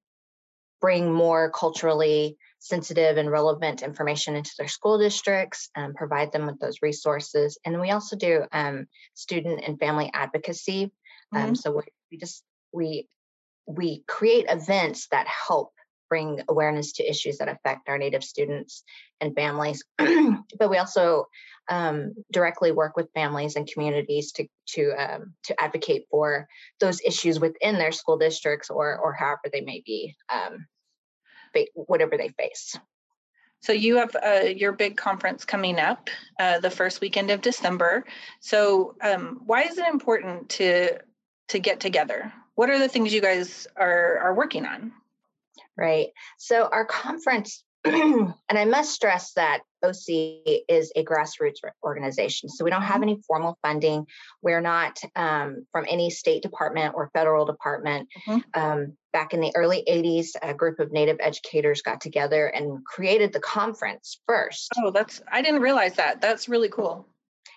bring 0.81 1.13
more 1.13 1.51
culturally 1.51 2.37
sensitive 2.59 3.17
and 3.17 3.29
relevant 3.29 3.83
information 3.83 4.35
into 4.35 4.51
their 4.57 4.67
school 4.67 4.97
districts, 4.97 5.69
and 5.75 5.93
provide 5.93 6.31
them 6.31 6.47
with 6.47 6.59
those 6.59 6.81
resources. 6.81 7.59
And 7.63 7.79
we 7.79 7.91
also 7.91 8.15
do 8.15 8.45
um, 8.51 8.87
student 9.13 9.61
and 9.67 9.79
family 9.79 10.09
advocacy. 10.13 10.91
Um, 11.31 11.41
mm-hmm. 11.41 11.53
so 11.55 11.71
we, 11.73 11.83
we 12.11 12.17
just 12.17 12.43
we 12.73 13.07
we 13.67 14.03
create 14.07 14.45
events 14.49 15.07
that 15.11 15.27
help 15.27 15.73
bring 16.09 16.41
awareness 16.47 16.93
to 16.93 17.09
issues 17.09 17.37
that 17.37 17.49
affect 17.49 17.89
our 17.89 17.97
Native 17.97 18.23
students 18.23 18.83
and 19.21 19.35
families. 19.35 19.83
but 19.97 20.69
we 20.69 20.77
also 20.77 21.27
um, 21.69 22.13
directly 22.31 22.71
work 22.71 22.95
with 22.95 23.13
families 23.13 23.55
and 23.55 23.67
communities 23.67 24.31
to 24.33 24.47
to 24.67 24.91
um, 24.91 25.33
to 25.43 25.61
advocate 25.61 26.05
for 26.09 26.47
those 26.79 27.01
issues 27.01 27.39
within 27.39 27.77
their 27.77 27.91
school 27.91 28.17
districts 28.17 28.69
or 28.69 28.97
or 28.97 29.13
however 29.13 29.49
they 29.51 29.61
may 29.61 29.81
be, 29.85 30.15
um, 30.29 30.67
whatever 31.73 32.17
they 32.17 32.29
face. 32.29 32.77
So 33.61 33.73
you 33.73 33.97
have 33.97 34.15
uh, 34.15 34.45
your 34.45 34.73
big 34.73 34.95
conference 34.95 35.43
coming 35.43 35.79
up 35.79 36.09
uh, 36.39 36.59
the 36.59 36.69
first 36.69 37.01
weekend 37.01 37.31
of 37.31 37.41
December. 37.41 38.05
So 38.39 38.95
um, 39.01 39.41
why 39.45 39.63
is 39.63 39.79
it 39.79 39.87
important 39.87 40.49
to 40.49 40.99
to 41.47 41.59
get 41.59 41.79
together? 41.79 42.31
What 42.53 42.69
are 42.69 42.77
the 42.77 42.87
things 42.87 43.13
you 43.13 43.21
guys 43.21 43.67
are 43.75 44.19
are 44.19 44.35
working 44.35 44.65
on? 44.65 44.91
Right. 45.77 46.09
So 46.37 46.67
our 46.71 46.85
conference, 46.85 47.63
and 47.85 48.33
I 48.49 48.65
must 48.65 48.91
stress 48.91 49.33
that 49.33 49.61
OC 49.83 50.63
is 50.67 50.91
a 50.95 51.03
grassroots 51.03 51.59
organization. 51.83 52.49
So 52.49 52.63
we 52.63 52.71
don't 52.71 52.81
have 52.81 52.95
mm-hmm. 52.95 53.03
any 53.03 53.21
formal 53.27 53.57
funding. 53.61 54.07
We're 54.41 54.61
not 54.61 54.99
um, 55.15 55.67
from 55.71 55.85
any 55.87 56.09
state 56.09 56.41
department 56.41 56.95
or 56.95 57.11
federal 57.13 57.45
department. 57.45 58.09
Mm-hmm. 58.27 58.59
Um, 58.59 58.97
back 59.13 59.33
in 59.33 59.39
the 59.39 59.53
early 59.55 59.83
80s, 59.87 60.29
a 60.41 60.53
group 60.53 60.79
of 60.79 60.91
Native 60.91 61.17
educators 61.19 61.81
got 61.81 62.01
together 62.01 62.47
and 62.47 62.83
created 62.85 63.31
the 63.31 63.39
conference 63.39 64.19
first. 64.27 64.71
Oh, 64.77 64.91
that's, 64.91 65.21
I 65.31 65.41
didn't 65.41 65.61
realize 65.61 65.93
that. 65.95 66.21
That's 66.21 66.49
really 66.49 66.69
cool 66.69 67.07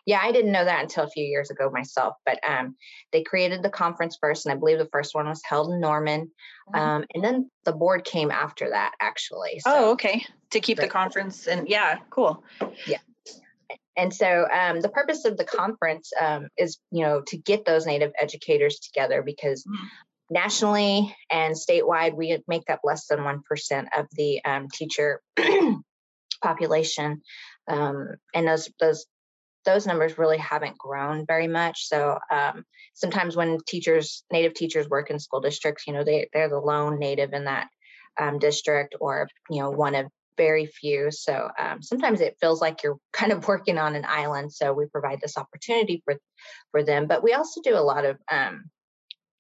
yeah, 0.09 0.21
I 0.23 0.33
didn't 0.33 0.53
know 0.53 0.65
that 0.65 0.81
until 0.81 1.05
a 1.05 1.11
few 1.11 1.23
years 1.23 1.51
ago 1.51 1.69
myself. 1.71 2.15
But 2.25 2.41
um, 2.49 2.77
they 3.13 3.23
created 3.23 3.63
the 3.63 3.69
conference 3.69 4.17
first, 4.19 4.47
and 4.47 4.55
I 4.55 4.57
believe 4.57 4.79
the 4.79 4.89
first 4.91 5.15
one 5.15 5.29
was 5.29 5.43
held 5.45 5.71
in 5.71 5.81
Norman, 5.81 6.31
mm-hmm. 6.71 6.81
um, 6.81 7.05
and 7.15 7.23
then 7.23 7.51
the 7.67 7.75
board 7.75 8.07
came 8.07 8.31
after 8.31 8.71
that, 8.71 8.93
actually. 9.03 9.61
So, 9.61 9.71
oh, 9.71 9.91
okay, 9.91 10.25
to 10.53 10.61
keep 10.61 10.79
the 10.79 10.89
conference 10.89 11.47
and 11.47 11.69
yeah, 11.69 11.99
cool. 12.09 12.43
Yeah. 12.87 13.01
And 13.99 14.15
so 14.15 14.47
um, 14.51 14.81
the 14.81 14.89
purpose 14.89 15.27
of 15.27 15.37
the 15.37 15.45
conference 15.45 16.11
um, 16.19 16.49
is, 16.57 16.79
you 16.91 17.03
know, 17.03 17.21
to 17.27 17.37
get 17.37 17.67
those 17.67 17.85
Native 17.85 18.13
educators 18.19 18.79
together 18.79 19.23
because 19.23 19.63
mm-hmm. 19.65 19.85
nationally 20.31 21.15
and 21.31 21.55
statewide 21.55 22.15
we 22.15 22.43
make 22.49 22.71
up 22.71 22.81
less 22.83 23.09
than 23.09 23.25
one 23.25 23.43
percent 23.47 23.89
of 23.95 24.07
the 24.13 24.43
um, 24.47 24.69
teacher 24.73 25.21
population, 26.43 27.21
um, 27.69 28.15
and 28.33 28.49
those 28.49 28.71
those 28.81 29.05
those 29.69 29.87
numbers 29.87 30.17
really 30.17 30.39
haven't 30.39 30.79
grown 30.79 31.27
very 31.27 31.47
much. 31.47 31.89
So 31.89 32.19
um, 32.33 32.65
sometimes 32.95 33.37
when 33.37 33.59
teachers, 33.67 34.25
native 34.33 34.55
teachers 34.55 34.89
work 34.89 35.11
in 35.11 35.19
school 35.19 35.41
districts, 35.41 35.87
you 35.87 35.93
know, 35.93 36.05
they, 36.05 36.31
they're 36.33 36.49
the 36.49 36.59
lone 36.59 36.99
native 36.99 37.35
in 37.35 37.45
that 37.45 37.69
um, 38.19 38.39
district 38.39 38.95
or, 38.99 39.29
you 39.51 39.61
know, 39.61 39.71
one 39.71 39.95
of 39.95 40.07
very 40.39 40.65
few. 40.65 41.11
So 41.11 41.51
um, 41.59 41.83
sometimes 41.83 42.23
it 42.23 42.39
feels 42.41 42.63
like 42.63 42.83
you're 42.83 42.97
kind 43.13 43.31
of 43.31 43.47
working 43.47 43.77
on 43.77 43.95
an 43.95 44.07
island. 44.09 44.55
So 44.55 44.73
we 44.73 44.87
provide 44.87 45.21
this 45.21 45.37
opportunity 45.37 46.01
for, 46.03 46.17
for 46.71 46.83
them. 46.83 47.07
But 47.07 47.23
we 47.23 47.35
also 47.35 47.61
do 47.61 47.77
a 47.77 47.85
lot 47.85 48.07
of 48.07 48.17
um, 48.33 48.71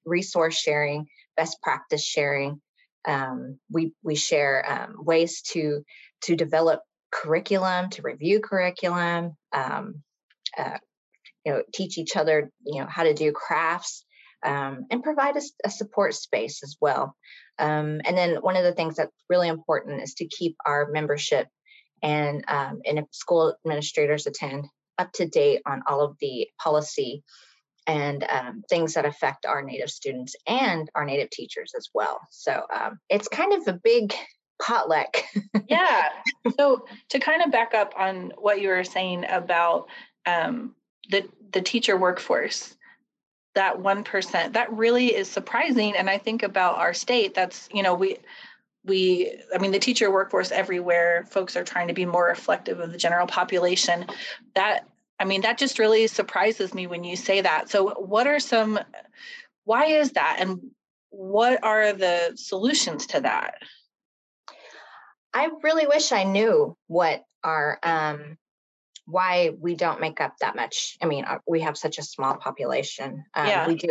resource 0.04 0.58
sharing, 0.58 1.06
best 1.38 1.56
practice 1.62 2.04
sharing. 2.04 2.60
Um, 3.06 3.58
we, 3.70 3.94
we 4.02 4.14
share 4.14 4.62
um, 4.70 4.96
ways 5.06 5.40
to, 5.52 5.84
to 6.24 6.36
develop 6.36 6.82
curriculum, 7.10 7.88
to 7.90 8.02
review 8.02 8.40
curriculum, 8.40 9.32
um, 9.54 10.02
uh, 10.58 10.78
you 11.44 11.52
know, 11.52 11.62
teach 11.72 11.98
each 11.98 12.16
other, 12.16 12.50
you 12.64 12.80
know, 12.80 12.88
how 12.88 13.04
to 13.04 13.14
do 13.14 13.32
crafts, 13.32 14.04
um, 14.44 14.86
and 14.90 15.02
provide 15.02 15.36
a, 15.36 15.42
a, 15.64 15.70
support 15.70 16.14
space 16.14 16.62
as 16.62 16.76
well. 16.80 17.16
Um, 17.58 18.00
and 18.04 18.16
then 18.16 18.36
one 18.36 18.56
of 18.56 18.62
the 18.64 18.72
things 18.72 18.96
that's 18.96 19.12
really 19.28 19.48
important 19.48 20.02
is 20.02 20.14
to 20.14 20.28
keep 20.28 20.56
our 20.64 20.88
membership 20.90 21.48
and 22.02 22.44
um, 22.48 22.80
and 22.86 22.98
if 22.98 23.06
school 23.10 23.56
administrators 23.64 24.26
attend 24.26 24.66
up 24.98 25.12
to 25.12 25.26
date 25.26 25.62
on 25.66 25.82
all 25.88 26.02
of 26.02 26.16
the 26.20 26.48
policy 26.62 27.22
and 27.86 28.24
um, 28.28 28.62
things 28.68 28.94
that 28.94 29.06
affect 29.06 29.46
our 29.46 29.62
native 29.62 29.90
students 29.90 30.36
and 30.46 30.90
our 30.94 31.04
native 31.04 31.30
teachers 31.30 31.72
as 31.76 31.88
well. 31.94 32.20
So 32.30 32.62
um, 32.74 32.98
it's 33.08 33.28
kind 33.28 33.54
of 33.54 33.66
a 33.66 33.80
big 33.82 34.14
potluck. 34.60 35.16
yeah. 35.68 36.08
So 36.58 36.84
to 37.10 37.18
kind 37.18 37.42
of 37.42 37.50
back 37.50 37.74
up 37.74 37.94
on 37.96 38.32
what 38.36 38.60
you 38.60 38.68
were 38.68 38.84
saying 38.84 39.24
about 39.28 39.88
um, 40.28 40.74
the 41.10 41.28
the 41.52 41.62
teacher 41.62 41.96
workforce 41.96 42.76
that 43.54 43.76
1% 43.76 44.52
that 44.52 44.72
really 44.72 45.14
is 45.14 45.28
surprising. 45.28 45.96
And 45.96 46.08
i 46.08 46.18
think 46.18 46.42
about 46.42 46.76
our 46.76 46.94
state 46.94 47.34
that's 47.34 47.68
you 47.72 47.82
know 47.82 47.94
we 47.94 48.18
we 48.84 49.32
i 49.54 49.58
mean 49.58 49.72
the 49.72 49.78
teacher 49.78 50.10
workforce 50.10 50.52
everywhere 50.52 51.26
folks 51.30 51.56
are 51.56 51.64
trying 51.64 51.88
to 51.88 51.94
be 51.94 52.06
more 52.06 52.26
reflective 52.26 52.80
of 52.80 52.92
the 52.92 52.98
general 52.98 53.26
population. 53.26 54.06
That 54.54 54.86
i 55.18 55.24
mean 55.24 55.40
that 55.42 55.58
just 55.58 55.78
really 55.78 56.06
surprises 56.06 56.74
me 56.74 56.86
when 56.86 57.04
you 57.04 57.16
say 57.16 57.40
that. 57.40 57.70
So 57.70 57.90
what 57.94 58.26
are 58.26 58.40
some 58.40 58.78
why 59.64 59.86
is 59.86 60.12
that? 60.12 60.36
And 60.40 60.60
what 61.10 61.62
are 61.62 61.92
the 61.92 62.32
solutions 62.36 63.06
to 63.06 63.20
that? 63.20 63.54
I 65.34 65.50
really 65.62 65.86
wish 65.86 66.12
i 66.12 66.24
knew 66.24 66.76
what 66.86 67.24
our 67.42 67.78
um 67.82 68.38
why 69.08 69.50
we 69.58 69.74
don't 69.74 70.00
make 70.00 70.20
up 70.20 70.36
that 70.40 70.54
much. 70.54 70.98
I 71.02 71.06
mean, 71.06 71.24
uh, 71.24 71.38
we 71.46 71.60
have 71.60 71.78
such 71.78 71.98
a 71.98 72.02
small 72.02 72.36
population. 72.36 73.24
Um, 73.34 73.46
yeah. 73.46 73.66
We 73.66 73.74
do 73.76 73.88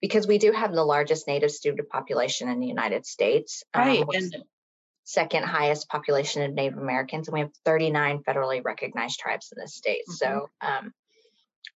because 0.00 0.26
we 0.26 0.38
do 0.38 0.52
have 0.52 0.72
the 0.72 0.84
largest 0.84 1.26
native 1.26 1.50
student 1.50 1.88
population 1.88 2.48
in 2.48 2.60
the 2.60 2.66
United 2.66 3.06
States. 3.06 3.64
Um, 3.74 3.86
right. 3.86 4.00
Um, 4.00 4.30
second 5.04 5.44
highest 5.44 5.88
population 5.88 6.42
of 6.42 6.52
Native 6.52 6.78
Americans, 6.78 7.26
and 7.26 7.34
we 7.34 7.40
have 7.40 7.50
39 7.64 8.22
federally 8.22 8.64
recognized 8.64 9.18
tribes 9.18 9.52
in 9.54 9.60
the 9.60 9.68
state. 9.68 10.02
Mm-hmm. 10.08 10.12
So 10.12 10.50
um, 10.60 10.92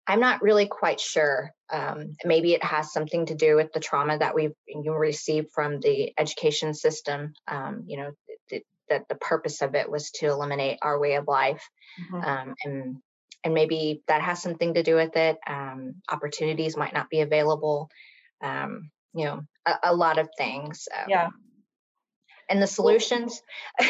I'm 0.05 0.19
not 0.19 0.41
really 0.41 0.67
quite 0.67 0.99
sure. 0.99 1.51
Um, 1.71 2.15
maybe 2.25 2.53
it 2.53 2.63
has 2.63 2.91
something 2.91 3.25
to 3.27 3.35
do 3.35 3.55
with 3.55 3.71
the 3.73 3.79
trauma 3.79 4.17
that 4.17 4.35
we've 4.35 4.53
you 4.67 4.93
received 4.93 5.51
from 5.53 5.79
the 5.79 6.13
education 6.17 6.73
system. 6.73 7.33
Um, 7.47 7.85
you 7.87 7.97
know, 7.97 8.11
that 8.89 9.07
the 9.09 9.15
purpose 9.15 9.61
of 9.61 9.75
it 9.75 9.89
was 9.89 10.11
to 10.11 10.27
eliminate 10.27 10.79
our 10.81 10.99
way 10.99 11.15
of 11.15 11.27
life 11.27 11.67
mm-hmm. 11.99 12.23
um, 12.23 12.55
and 12.63 12.97
and 13.43 13.53
maybe 13.53 14.01
that 14.07 14.21
has 14.21 14.41
something 14.41 14.73
to 14.73 14.83
do 14.83 14.95
with 14.95 15.15
it 15.15 15.37
um, 15.47 15.95
opportunities 16.09 16.77
might 16.77 16.93
not 16.93 17.09
be 17.09 17.21
available 17.21 17.89
um, 18.41 18.89
you 19.13 19.25
know 19.25 19.41
a, 19.65 19.73
a, 19.83 19.95
lot 19.95 20.17
of 20.17 20.29
things 20.37 20.87
yeah 21.07 21.29
and 22.49 22.61
the 22.61 22.67
solutions 22.67 23.41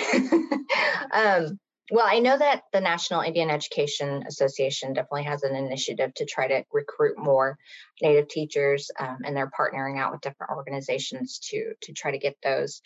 um, 1.12 1.60
well 1.92 2.06
i 2.08 2.20
know 2.20 2.38
that 2.38 2.64
the 2.72 2.82
national 2.82 3.22
indian 3.22 3.50
education 3.50 4.24
association 4.28 4.94
definitely 4.94 5.24
has 5.24 5.44
an 5.44 5.56
initiative 5.56 6.14
to 6.14 6.26
try 6.26 6.48
to 6.48 6.64
recruit 6.72 7.18
more 7.18 7.58
native 8.02 8.28
teachers 8.28 8.92
um, 9.00 9.18
and 9.26 9.36
they're 9.36 9.52
partnering 9.58 10.00
out 10.00 10.12
with 10.12 10.22
different 10.22 10.52
organizations 10.56 11.40
to 11.40 11.74
to 11.82 11.94
try 11.94 12.12
to 12.12 12.18
get 12.18 12.36
those 12.44 12.82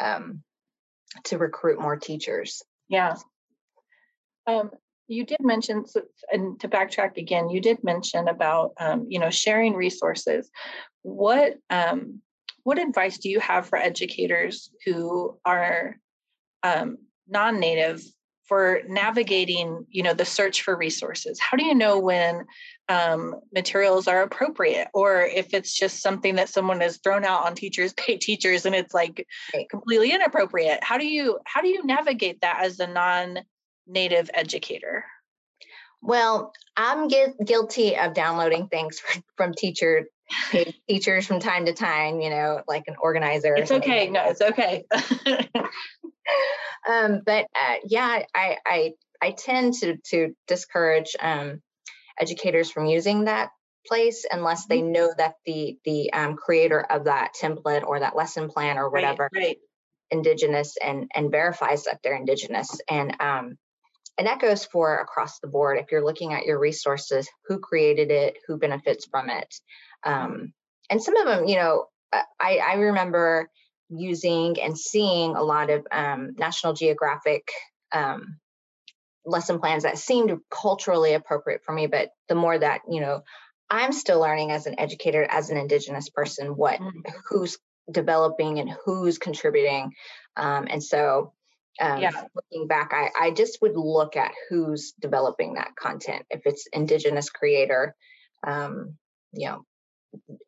um, 0.00 0.42
to 1.24 1.38
recruit 1.38 1.80
more 1.80 1.96
teachers. 1.96 2.62
Yeah. 2.88 3.16
Um, 4.46 4.70
you 5.08 5.24
did 5.24 5.40
mention, 5.40 5.84
and 6.32 6.58
to 6.60 6.68
backtrack 6.68 7.16
again, 7.16 7.50
you 7.50 7.60
did 7.60 7.84
mention 7.84 8.28
about 8.28 8.72
um, 8.78 9.06
you 9.08 9.18
know 9.18 9.30
sharing 9.30 9.74
resources. 9.74 10.50
What 11.02 11.56
um, 11.70 12.20
what 12.62 12.78
advice 12.78 13.18
do 13.18 13.28
you 13.28 13.40
have 13.40 13.66
for 13.66 13.76
educators 13.76 14.70
who 14.84 15.38
are 15.44 15.96
um, 16.62 16.98
non-native 17.28 18.02
for 18.48 18.80
navigating 18.88 19.86
you 19.90 20.02
know 20.02 20.14
the 20.14 20.24
search 20.24 20.62
for 20.62 20.76
resources? 20.76 21.38
How 21.40 21.56
do 21.56 21.64
you 21.64 21.74
know 21.74 21.98
when 21.98 22.44
um, 22.88 23.36
materials 23.54 24.08
are 24.08 24.22
appropriate? 24.22 24.88
Or 24.94 25.22
if 25.22 25.54
it's 25.54 25.76
just 25.76 26.02
something 26.02 26.36
that 26.36 26.48
someone 26.48 26.80
has 26.80 26.98
thrown 26.98 27.24
out 27.24 27.46
on 27.46 27.54
teachers 27.54 27.92
pay 27.96 28.16
teachers 28.16 28.66
and 28.66 28.74
it's 28.74 28.94
like 28.94 29.26
completely 29.70 30.12
inappropriate. 30.12 30.82
How 30.82 30.98
do 30.98 31.06
you 31.06 31.38
how 31.44 31.60
do 31.60 31.68
you 31.68 31.84
navigate 31.84 32.40
that 32.40 32.64
as 32.64 32.80
a 32.80 32.86
non-native 32.86 34.30
educator? 34.34 35.04
Well 36.00 36.52
i'm 36.76 37.08
gu- 37.08 37.34
guilty 37.44 37.96
of 37.96 38.14
downloading 38.14 38.68
things 38.68 39.00
from 39.36 39.54
teacher 39.54 40.06
teachers 40.88 41.26
from 41.26 41.40
time 41.40 41.66
to 41.66 41.72
time 41.72 42.20
you 42.20 42.30
know 42.30 42.62
like 42.66 42.84
an 42.86 42.96
organizer 43.00 43.54
it's 43.54 43.70
okay. 43.70 44.08
no 44.08 44.24
it's 44.24 44.40
okay 44.40 44.84
um, 46.88 47.22
but 47.24 47.46
uh, 47.54 47.76
yeah 47.84 48.22
i 48.34 48.56
i 48.66 48.92
i 49.20 49.30
tend 49.32 49.74
to 49.74 49.96
to 50.04 50.34
discourage 50.46 51.16
um, 51.20 51.60
educators 52.18 52.70
from 52.70 52.86
using 52.86 53.24
that 53.24 53.50
place 53.86 54.24
unless 54.30 54.66
they 54.66 54.78
mm-hmm. 54.78 54.92
know 54.92 55.12
that 55.16 55.34
the 55.44 55.76
the 55.84 56.12
um, 56.12 56.36
creator 56.36 56.80
of 56.80 57.04
that 57.04 57.32
template 57.40 57.84
or 57.84 58.00
that 58.00 58.16
lesson 58.16 58.48
plan 58.48 58.78
or 58.78 58.90
whatever 58.90 59.28
right, 59.32 59.42
right. 59.42 59.56
indigenous 60.10 60.76
and 60.82 61.10
and 61.14 61.30
verifies 61.30 61.84
that 61.84 62.00
they're 62.02 62.16
indigenous 62.16 62.80
and 62.88 63.16
um 63.20 63.56
and 64.18 64.26
that 64.26 64.40
goes 64.40 64.64
for 64.64 64.98
across 64.98 65.40
the 65.40 65.48
board 65.48 65.78
if 65.78 65.90
you're 65.90 66.04
looking 66.04 66.32
at 66.32 66.44
your 66.44 66.58
resources 66.58 67.28
who 67.46 67.58
created 67.58 68.10
it 68.10 68.36
who 68.46 68.58
benefits 68.58 69.06
from 69.10 69.30
it 69.30 69.52
um 70.04 70.52
and 70.90 71.02
some 71.02 71.16
of 71.16 71.26
them 71.26 71.46
you 71.46 71.56
know 71.56 71.86
i 72.40 72.58
i 72.58 72.74
remember 72.74 73.50
using 73.94 74.60
and 74.60 74.78
seeing 74.78 75.36
a 75.36 75.42
lot 75.42 75.70
of 75.70 75.86
um, 75.90 76.32
National 76.36 76.72
Geographic 76.72 77.48
um, 77.92 78.38
lesson 79.24 79.58
plans 79.60 79.84
that 79.84 79.98
seemed 79.98 80.38
culturally 80.50 81.14
appropriate 81.14 81.62
for 81.64 81.72
me. 81.72 81.86
But 81.86 82.10
the 82.28 82.34
more 82.34 82.58
that, 82.58 82.80
you 82.88 83.00
know, 83.00 83.22
I'm 83.70 83.92
still 83.92 84.20
learning 84.20 84.50
as 84.50 84.66
an 84.66 84.78
educator, 84.78 85.26
as 85.28 85.50
an 85.50 85.56
Indigenous 85.56 86.10
person, 86.10 86.56
what 86.56 86.80
mm-hmm. 86.80 87.00
who's 87.28 87.58
developing 87.90 88.58
and 88.58 88.70
who's 88.84 89.18
contributing. 89.18 89.92
Um, 90.36 90.66
and 90.68 90.82
so 90.82 91.32
um, 91.80 92.00
yeah. 92.00 92.10
looking 92.34 92.66
back, 92.66 92.92
I, 92.92 93.10
I 93.18 93.30
just 93.30 93.62
would 93.62 93.76
look 93.76 94.16
at 94.16 94.32
who's 94.48 94.92
developing 95.00 95.54
that 95.54 95.74
content. 95.74 96.24
If 96.30 96.42
it's 96.44 96.66
Indigenous 96.72 97.30
creator, 97.30 97.94
um, 98.46 98.96
you 99.32 99.48
know, 99.48 99.64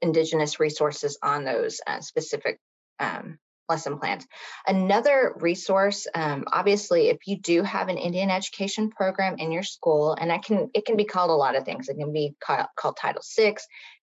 Indigenous 0.02 0.60
resources 0.60 1.18
on 1.22 1.44
those 1.44 1.80
uh, 1.86 2.00
specific 2.00 2.60
um, 2.98 3.38
lesson 3.68 3.98
plans. 3.98 4.26
Another 4.66 5.34
resource, 5.36 6.06
um, 6.14 6.44
obviously, 6.52 7.08
if 7.08 7.18
you 7.26 7.38
do 7.40 7.62
have 7.62 7.88
an 7.88 7.98
Indian 7.98 8.30
education 8.30 8.90
program 8.90 9.36
in 9.38 9.52
your 9.52 9.62
school, 9.62 10.16
and 10.18 10.30
that 10.30 10.44
can 10.44 10.70
it 10.74 10.84
can 10.84 10.96
be 10.96 11.04
called 11.04 11.30
a 11.30 11.34
lot 11.34 11.56
of 11.56 11.64
things. 11.64 11.88
It 11.88 11.96
can 11.96 12.12
be 12.12 12.34
called, 12.44 12.66
called 12.76 12.96
Title 12.96 13.22
VI, 13.36 13.48
it 13.48 13.58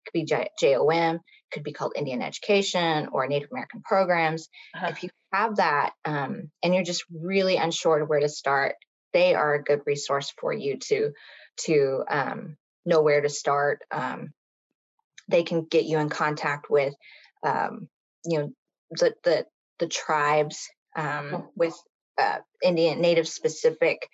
could 0.05 0.13
be 0.13 0.25
J- 0.25 0.49
JOM, 0.59 1.19
could 1.51 1.63
be 1.63 1.73
called 1.73 1.93
Indian 1.95 2.21
education 2.21 3.09
or 3.11 3.27
Native 3.27 3.49
American 3.51 3.81
programs. 3.81 4.49
Uh-huh. 4.75 4.87
If 4.89 5.03
you 5.03 5.09
have 5.33 5.57
that 5.57 5.91
um, 6.05 6.51
and 6.63 6.73
you're 6.73 6.83
just 6.83 7.03
really 7.13 7.57
unsure 7.57 8.03
where 8.05 8.19
to 8.19 8.29
start, 8.29 8.75
they 9.13 9.35
are 9.35 9.55
a 9.55 9.63
good 9.63 9.81
resource 9.85 10.33
for 10.39 10.53
you 10.53 10.77
to 10.77 11.11
to 11.57 12.03
um, 12.09 12.57
know 12.85 13.01
where 13.01 13.21
to 13.21 13.29
start. 13.29 13.81
Um, 13.91 14.33
they 15.27 15.43
can 15.43 15.65
get 15.65 15.85
you 15.85 15.99
in 15.99 16.09
contact 16.09 16.69
with 16.69 16.93
um, 17.43 17.87
you 18.25 18.39
know 18.39 18.53
the 18.91 19.13
the 19.23 19.45
the 19.79 19.87
tribes 19.87 20.69
um, 20.95 21.29
oh. 21.33 21.49
with 21.55 21.75
uh, 22.17 22.37
Indian 22.63 23.01
Native 23.01 23.27
specific 23.27 24.07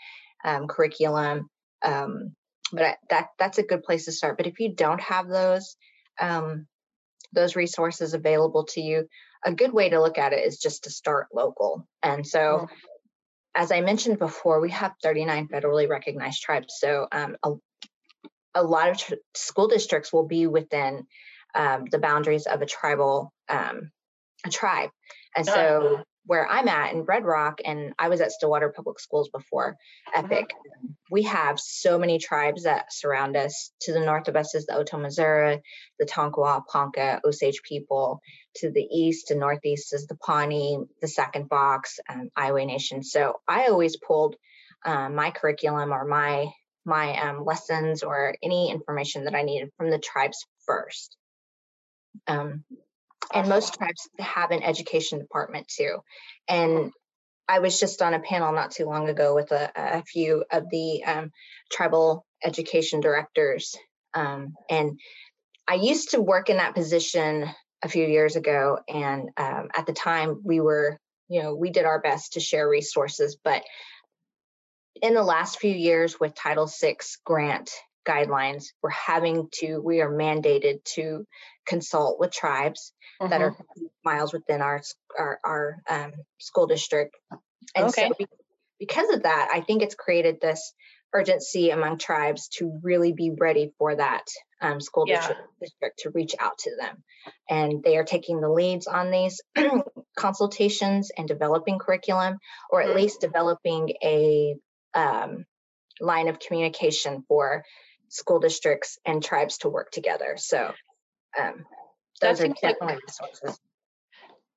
um, 0.45 0.67
curriculum. 0.67 1.49
Um, 1.83 2.35
but 2.71 2.97
that 3.09 3.27
that's 3.39 3.57
a 3.57 3.63
good 3.63 3.83
place 3.83 4.05
to 4.05 4.11
start. 4.11 4.37
But 4.37 4.47
if 4.47 4.59
you 4.59 4.73
don't 4.73 5.01
have 5.01 5.27
those 5.27 5.75
um, 6.19 6.67
those 7.33 7.55
resources 7.55 8.13
available 8.13 8.65
to 8.65 8.81
you, 8.81 9.07
a 9.45 9.53
good 9.53 9.73
way 9.73 9.89
to 9.89 10.01
look 10.01 10.17
at 10.17 10.33
it 10.33 10.45
is 10.45 10.57
just 10.57 10.83
to 10.83 10.89
start 10.89 11.27
local. 11.33 11.87
And 12.01 12.25
so, 12.25 12.67
as 13.55 13.71
I 13.71 13.81
mentioned 13.81 14.19
before, 14.19 14.59
we 14.59 14.71
have 14.71 14.93
39 15.03 15.47
federally 15.47 15.89
recognized 15.89 16.41
tribes. 16.41 16.75
So 16.79 17.07
um, 17.11 17.35
a, 17.43 17.53
a 18.55 18.63
lot 18.63 18.89
of 18.89 18.97
tr- 18.97 19.13
school 19.35 19.67
districts 19.67 20.11
will 20.11 20.27
be 20.27 20.47
within 20.47 21.05
um, 21.55 21.85
the 21.89 21.99
boundaries 21.99 22.45
of 22.45 22.61
a 22.61 22.65
tribal 22.65 23.33
um, 23.49 23.91
a 24.47 24.51
tribe. 24.51 24.89
And 25.35 25.45
so 25.45 26.03
where 26.27 26.45
I'm 26.45 26.67
at 26.67 26.93
in 26.93 27.03
Red 27.03 27.23
Rock, 27.23 27.61
and 27.63 27.93
I 27.97 28.09
was 28.09 28.19
at 28.19 28.31
Stillwater 28.31 28.69
Public 28.69 28.99
Schools 28.99 29.29
before 29.29 29.77
Epic, 30.13 30.49
mm-hmm. 30.49 30.87
we 31.09 31.23
have 31.23 31.57
so 31.57 31.97
many 31.97 32.19
tribes 32.19 32.63
that 32.63 32.91
surround 32.91 33.37
us. 33.37 33.71
To 33.81 33.93
the 33.93 34.01
north 34.01 34.27
of 34.27 34.35
us 34.35 34.53
is 34.53 34.65
the 34.65 34.73
Otoe 34.73 35.01
Missouri, 35.01 35.61
the 35.99 36.05
Tonkawa, 36.05 36.63
Ponca, 36.67 37.21
Osage 37.23 37.61
people. 37.63 38.19
To 38.57 38.69
the 38.69 38.81
east 38.81 39.31
and 39.31 39.39
northeast 39.39 39.93
is 39.93 40.07
the 40.07 40.15
Pawnee, 40.15 40.79
the 41.01 41.07
Sac 41.07 41.35
and 41.35 41.47
Fox, 41.47 41.99
um, 42.09 42.29
Iowa 42.35 42.65
Nation. 42.65 43.03
So 43.03 43.39
I 43.47 43.67
always 43.67 43.95
pulled 43.95 44.35
um, 44.85 45.15
my 45.15 45.31
curriculum 45.31 45.93
or 45.93 46.05
my 46.05 46.47
my 46.85 47.19
um, 47.19 47.43
lessons 47.43 48.01
or 48.01 48.35
any 48.41 48.71
information 48.71 49.25
that 49.25 49.35
I 49.35 49.43
needed 49.43 49.71
from 49.77 49.89
the 49.91 49.99
tribes 49.99 50.45
first. 50.65 51.17
Um, 52.27 52.63
and 53.33 53.49
most 53.49 53.73
tribes 53.73 54.09
have 54.19 54.51
an 54.51 54.63
education 54.63 55.19
department 55.19 55.67
too. 55.67 55.97
And 56.47 56.91
i 57.47 57.59
was 57.59 57.79
just 57.79 58.01
on 58.01 58.13
a 58.13 58.19
panel 58.19 58.51
not 58.51 58.71
too 58.71 58.85
long 58.85 59.09
ago 59.09 59.33
with 59.35 59.51
a, 59.51 59.71
a 59.75 60.03
few 60.03 60.43
of 60.51 60.69
the 60.69 61.03
um, 61.05 61.31
tribal 61.71 62.25
education 62.43 62.99
directors 62.99 63.75
um, 64.13 64.53
and 64.69 64.99
i 65.67 65.75
used 65.75 66.11
to 66.11 66.21
work 66.21 66.49
in 66.49 66.57
that 66.57 66.75
position 66.75 67.49
a 67.83 67.89
few 67.89 68.05
years 68.05 68.35
ago 68.35 68.79
and 68.87 69.29
um, 69.37 69.69
at 69.75 69.85
the 69.85 69.93
time 69.93 70.41
we 70.43 70.59
were 70.59 70.97
you 71.29 71.41
know 71.41 71.55
we 71.55 71.69
did 71.69 71.85
our 71.85 72.01
best 72.01 72.33
to 72.33 72.39
share 72.39 72.67
resources 72.67 73.37
but 73.43 73.63
in 75.01 75.13
the 75.13 75.23
last 75.23 75.59
few 75.59 75.73
years 75.73 76.19
with 76.19 76.33
title 76.33 76.67
vi 76.67 76.97
grant 77.23 77.71
guidelines 78.07 78.67
we're 78.81 78.89
having 78.89 79.49
to 79.51 79.79
we 79.79 80.01
are 80.01 80.11
mandated 80.11 80.83
to 80.85 81.25
consult 81.67 82.19
with 82.19 82.31
tribes 82.31 82.93
mm-hmm. 83.21 83.29
that 83.29 83.41
are 83.41 83.51
mm-hmm. 83.51 83.85
miles 84.03 84.33
within 84.33 84.61
our 84.61 84.81
our, 85.17 85.39
our 85.43 85.77
um, 85.89 86.13
school 86.39 86.67
district. 86.67 87.15
And 87.75 87.87
okay. 87.87 88.09
so 88.17 88.25
because 88.79 89.13
of 89.13 89.23
that, 89.23 89.49
I 89.53 89.61
think 89.61 89.81
it's 89.81 89.95
created 89.95 90.39
this 90.39 90.73
urgency 91.13 91.69
among 91.69 91.97
tribes 91.97 92.47
to 92.47 92.79
really 92.83 93.11
be 93.11 93.31
ready 93.37 93.71
for 93.77 93.95
that 93.95 94.25
um, 94.61 94.81
school 94.81 95.05
yeah. 95.07 95.17
district, 95.17 95.41
district 95.61 95.99
to 95.99 96.11
reach 96.11 96.35
out 96.39 96.57
to 96.59 96.71
them. 96.79 97.03
And 97.49 97.83
they 97.83 97.97
are 97.97 98.03
taking 98.03 98.41
the 98.41 98.49
leads 98.49 98.87
on 98.87 99.09
these 99.09 99.41
consultations 100.17 101.11
and 101.17 101.27
developing 101.27 101.79
curriculum, 101.79 102.37
or 102.69 102.81
at 102.81 102.89
mm-hmm. 102.89 102.97
least 102.97 103.21
developing 103.21 103.93
a 104.03 104.55
um, 104.93 105.45
line 105.99 106.27
of 106.27 106.39
communication 106.39 107.23
for 107.27 107.63
school 108.09 108.39
districts 108.39 108.97
and 109.05 109.23
tribes 109.23 109.59
to 109.59 109.69
work 109.69 109.91
together. 109.91 110.35
So 110.37 110.73
um, 111.39 111.65
those 112.21 112.41
are 112.41 112.47
definitely 112.47 112.87
like, 112.87 113.01
resources. 113.07 113.59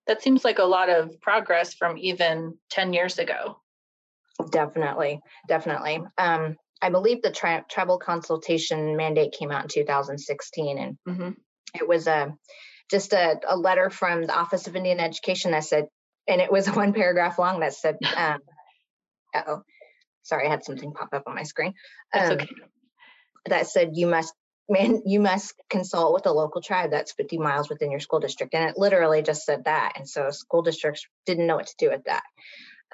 That 0.06 0.22
seems 0.22 0.44
like 0.44 0.58
a 0.58 0.64
lot 0.64 0.88
of 0.88 1.20
progress 1.20 1.74
from 1.74 1.98
even 1.98 2.54
10 2.70 2.92
years 2.92 3.18
ago. 3.18 3.60
Definitely, 4.50 5.20
definitely. 5.46 6.02
Um, 6.16 6.56
I 6.82 6.90
believe 6.90 7.22
the 7.22 7.30
tri- 7.30 7.64
tribal 7.70 7.98
consultation 7.98 8.96
mandate 8.96 9.32
came 9.38 9.50
out 9.50 9.62
in 9.62 9.68
2016, 9.68 10.78
and 10.78 10.98
mm-hmm. 11.06 11.30
it 11.74 11.86
was 11.86 12.06
a 12.06 12.34
just 12.90 13.12
a, 13.12 13.38
a, 13.46 13.56
letter 13.56 13.90
from 13.90 14.24
the 14.24 14.36
Office 14.36 14.66
of 14.66 14.74
Indian 14.74 14.98
Education 14.98 15.52
that 15.52 15.64
said, 15.64 15.86
and 16.26 16.40
it 16.40 16.50
was 16.50 16.66
one 16.74 16.92
paragraph 16.92 17.38
long 17.38 17.60
that 17.60 17.74
said, 17.74 17.96
um, 18.16 18.40
"Oh, 19.34 19.62
sorry, 20.22 20.46
I 20.46 20.50
had 20.50 20.64
something 20.64 20.92
pop 20.92 21.10
up 21.12 21.24
on 21.26 21.34
my 21.34 21.42
screen." 21.42 21.74
Um, 22.14 22.32
okay. 22.32 22.48
That 23.46 23.66
said, 23.68 23.90
you 23.94 24.06
must 24.06 24.34
man, 24.70 25.02
you 25.04 25.20
must 25.20 25.54
consult 25.68 26.14
with 26.14 26.26
a 26.26 26.32
local 26.32 26.62
tribe 26.62 26.92
that's 26.92 27.12
50 27.12 27.38
miles 27.38 27.68
within 27.68 27.90
your 27.90 28.00
school 28.00 28.20
district. 28.20 28.54
And 28.54 28.70
it 28.70 28.78
literally 28.78 29.20
just 29.20 29.44
said 29.44 29.64
that. 29.64 29.94
And 29.96 30.08
so 30.08 30.30
school 30.30 30.62
districts 30.62 31.06
didn't 31.26 31.48
know 31.48 31.56
what 31.56 31.66
to 31.66 31.74
do 31.76 31.90
with 31.90 32.04
that. 32.04 32.22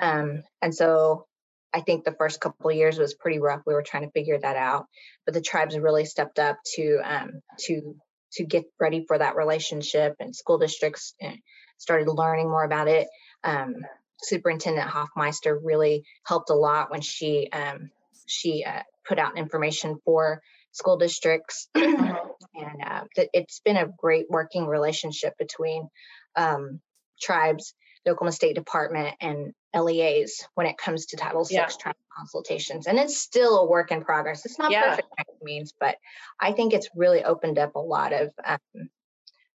Um, 0.01 0.43
and 0.63 0.75
so 0.75 1.27
I 1.75 1.83
think 1.83 2.05
the 2.05 2.17
first 2.19 2.41
couple 2.41 2.73
years 2.73 2.99
was 2.99 3.15
pretty 3.15 3.39
rough. 3.39 3.61
We 3.67 3.75
were 3.75 3.83
trying 3.83 4.05
to 4.05 4.11
figure 4.11 4.39
that 4.39 4.57
out, 4.57 4.87
but 5.27 5.35
the 5.35 5.43
tribes 5.43 5.79
really 5.79 6.07
stepped 6.07 6.39
up 6.39 6.59
to 6.77 7.01
um, 7.05 7.43
to 7.67 7.97
to 8.33 8.45
get 8.45 8.65
ready 8.81 9.05
for 9.07 9.19
that 9.19 9.37
relationship, 9.37 10.17
and 10.19 10.35
school 10.35 10.59
districts 10.59 11.15
eh, 11.21 11.37
started 11.77 12.09
learning 12.09 12.49
more 12.49 12.65
about 12.65 12.89
it. 12.89 13.09
Um, 13.45 13.75
Superintendent 14.23 14.89
Hofmeister 14.89 15.59
really 15.63 16.05
helped 16.25 16.49
a 16.49 16.55
lot 16.55 16.91
when 16.91 17.03
she 17.03 17.51
um, 17.53 17.91
she 18.27 18.65
uh, 18.65 18.83
put 19.07 19.19
out 19.19 19.39
information 19.39 19.99
for 20.05 20.41
school 20.73 20.97
districts. 20.97 21.69
Uh-huh. 21.77 22.15
and 22.55 22.83
uh, 22.85 23.05
it's 23.33 23.61
been 23.61 23.77
a 23.77 23.89
great 23.99 24.27
working 24.29 24.67
relationship 24.67 25.35
between 25.39 25.89
um, 26.37 26.81
tribes, 27.21 27.75
the 28.05 28.13
Oklahoma 28.13 28.33
State 28.33 28.55
Department, 28.55 29.15
and 29.21 29.53
LEAs 29.75 30.47
when 30.55 30.67
it 30.67 30.79
comes 30.79 31.07
to 31.07 31.17
Title 31.17 31.45
VI 31.45 31.55
yeah. 31.55 31.67
tribal 31.67 31.99
consultations. 32.17 32.87
And 32.87 32.99
it's 32.99 33.19
still 33.19 33.59
a 33.59 33.67
work 33.67 33.91
in 33.91 34.05
progress. 34.05 34.47
It's 34.47 34.59
not 34.59 34.71
yeah. 34.71 34.91
perfect 34.91 35.09
by 35.11 35.25
any 35.29 35.39
means, 35.55 35.73
but 35.79 35.97
I 36.41 36.53
think 36.53 36.73
it's 36.73 36.89
really 36.95 37.25
opened 37.25 37.59
up 37.59 37.75
a 37.75 37.81
lot 37.81 38.13
of 38.13 38.31
um, 38.45 38.89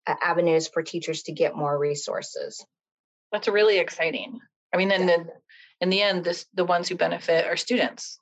avenues 0.07 0.69
for 0.69 0.83
teachers 0.83 1.23
to 1.25 1.33
get 1.33 1.57
more 1.57 1.77
resources. 1.77 2.65
That's 3.33 3.49
really 3.49 3.79
exciting. 3.79 4.41
I 4.73 4.77
mean, 4.77 4.89
then 4.89 5.07
the, 5.07 5.27
in 5.81 5.91
the 5.91 6.03
end, 6.03 6.25
this 6.25 6.47
the 6.55 6.65
ones 6.65 6.89
who 6.89 6.97
benefit 6.97 7.47
are 7.47 7.57
students. 7.57 8.19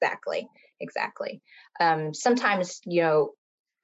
Exactly 0.00 0.48
exactly. 0.80 1.42
Um, 1.80 2.14
sometimes, 2.14 2.80
you 2.84 3.02
know, 3.02 3.30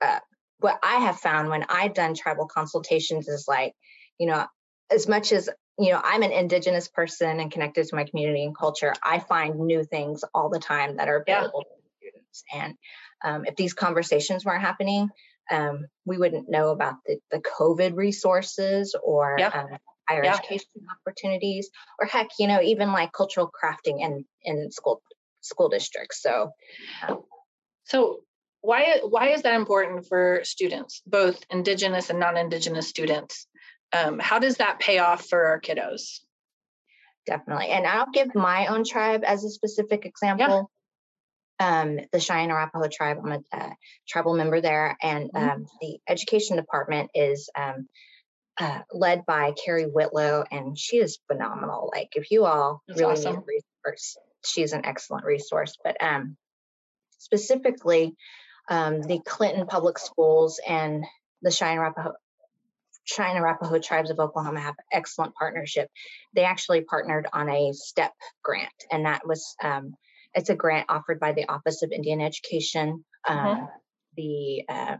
uh, 0.00 0.20
what 0.58 0.78
I 0.82 0.96
have 1.00 1.18
found 1.18 1.48
when 1.48 1.64
I've 1.68 1.94
done 1.94 2.14
tribal 2.14 2.46
consultations 2.46 3.28
is 3.28 3.46
like, 3.48 3.74
you 4.18 4.26
know, 4.26 4.46
as 4.90 5.08
much 5.08 5.32
as 5.32 5.48
you 5.76 5.90
know, 5.90 6.00
I'm 6.02 6.22
an 6.22 6.30
indigenous 6.30 6.86
person 6.86 7.40
and 7.40 7.50
connected 7.50 7.86
to 7.88 7.96
my 7.96 8.04
community 8.04 8.44
and 8.44 8.56
culture. 8.56 8.94
I 9.02 9.18
find 9.18 9.58
new 9.58 9.82
things 9.82 10.22
all 10.32 10.48
the 10.48 10.60
time 10.60 10.98
that 10.98 11.08
are 11.08 11.16
available 11.16 11.64
yeah. 12.00 12.10
to 12.10 12.16
students. 12.22 12.44
And 12.54 12.74
um, 13.24 13.44
if 13.44 13.56
these 13.56 13.74
conversations 13.74 14.44
weren't 14.44 14.62
happening, 14.62 15.08
um, 15.50 15.86
we 16.04 16.16
wouldn't 16.16 16.48
know 16.48 16.68
about 16.68 16.94
the, 17.04 17.18
the 17.32 17.40
COVID 17.40 17.96
resources 17.96 18.94
or 19.02 19.34
yeah. 19.36 19.48
um, 19.48 19.78
higher 20.08 20.24
yeah. 20.24 20.34
education 20.34 20.68
opportunities, 21.00 21.70
or 21.98 22.06
heck, 22.06 22.28
you 22.38 22.46
know, 22.46 22.62
even 22.62 22.92
like 22.92 23.12
cultural 23.12 23.50
crafting 23.50 24.00
in 24.00 24.24
in 24.44 24.70
school 24.70 25.02
school 25.44 25.68
districts. 25.68 26.22
So, 26.22 26.50
so 27.84 28.20
why 28.60 29.00
why 29.04 29.28
is 29.28 29.42
that 29.42 29.54
important 29.54 30.06
for 30.08 30.40
students, 30.42 31.02
both 31.06 31.44
Indigenous 31.50 32.10
and 32.10 32.18
non-Indigenous 32.18 32.88
students, 32.88 33.46
um, 33.92 34.18
how 34.18 34.38
does 34.38 34.56
that 34.56 34.80
pay 34.80 34.98
off 34.98 35.26
for 35.28 35.46
our 35.46 35.60
kiddos? 35.60 36.20
Definitely. 37.26 37.68
And 37.68 37.86
I'll 37.86 38.10
give 38.12 38.34
my 38.34 38.66
own 38.66 38.84
tribe 38.84 39.22
as 39.24 39.44
a 39.44 39.50
specific 39.50 40.04
example. 40.04 40.70
Um, 41.60 42.00
the 42.10 42.20
Cheyenne 42.20 42.50
Arapaho 42.50 42.88
tribe, 42.88 43.18
I'm 43.24 43.32
a 43.32 43.56
uh, 43.56 43.70
tribal 44.08 44.34
member 44.34 44.60
there, 44.60 44.96
and 45.00 45.30
Mhm. 45.32 45.50
um, 45.52 45.66
the 45.80 45.98
education 46.08 46.56
department 46.56 47.10
is 47.14 47.48
um, 47.54 47.88
uh, 48.58 48.80
led 48.92 49.24
by 49.24 49.52
Carrie 49.52 49.84
Whitlow, 49.86 50.44
and 50.50 50.78
she 50.78 50.98
is 50.98 51.18
phenomenal. 51.28 51.90
Like, 51.94 52.10
if 52.16 52.30
you 52.30 52.44
all 52.44 52.82
That's 52.88 53.00
really 53.00 53.12
awesome. 53.12 53.32
need 53.32 53.38
a 53.38 53.44
resource, 53.86 54.16
she's 54.46 54.72
an 54.72 54.84
excellent 54.84 55.24
resource. 55.24 55.76
But 55.82 55.96
um, 56.02 56.36
specifically, 57.18 58.14
um, 58.68 59.02
the 59.02 59.20
Clinton 59.26 59.66
Public 59.66 59.98
Schools 59.98 60.60
and 60.66 61.04
the 61.42 61.50
Cheyenne 61.50 61.78
Arapaho 61.78 62.12
Cheyenne 63.04 63.36
Arapaho 63.36 63.78
Tribes 63.78 64.10
of 64.10 64.18
Oklahoma 64.18 64.60
have 64.60 64.76
excellent 64.90 65.34
partnership. 65.34 65.90
They 66.34 66.44
actually 66.44 66.80
partnered 66.82 67.26
on 67.32 67.50
a 67.50 67.72
STEP 67.74 68.12
grant, 68.42 68.72
and 68.90 69.04
that 69.04 69.26
was 69.26 69.54
um, 69.62 69.94
it's 70.34 70.48
a 70.48 70.54
grant 70.54 70.86
offered 70.88 71.20
by 71.20 71.32
the 71.32 71.46
Office 71.48 71.82
of 71.82 71.92
Indian 71.92 72.20
Education, 72.20 73.04
um, 73.28 73.38
Mhm. 73.38 73.68
the 74.16 74.64
uh, 74.68 74.96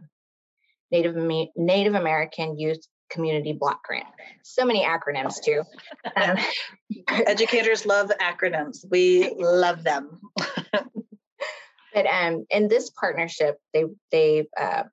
Native 0.91 1.15
Native 1.55 1.95
American 1.95 2.59
Youth 2.59 2.85
Community 3.09 3.53
Block 3.53 3.83
Grant. 3.83 4.07
So 4.43 4.65
many 4.65 4.85
acronyms 4.85 5.41
too. 5.43 5.63
Um, 6.15 6.37
Educators 7.07 7.85
love 7.85 8.11
acronyms. 8.21 8.85
We 8.89 9.33
love 9.37 9.83
them. 9.83 10.19
But 11.93 12.07
um, 12.07 12.45
in 12.49 12.67
this 12.67 12.89
partnership, 12.89 13.57
they 13.73 13.85
they've 14.11 14.47
uh, 14.59 14.83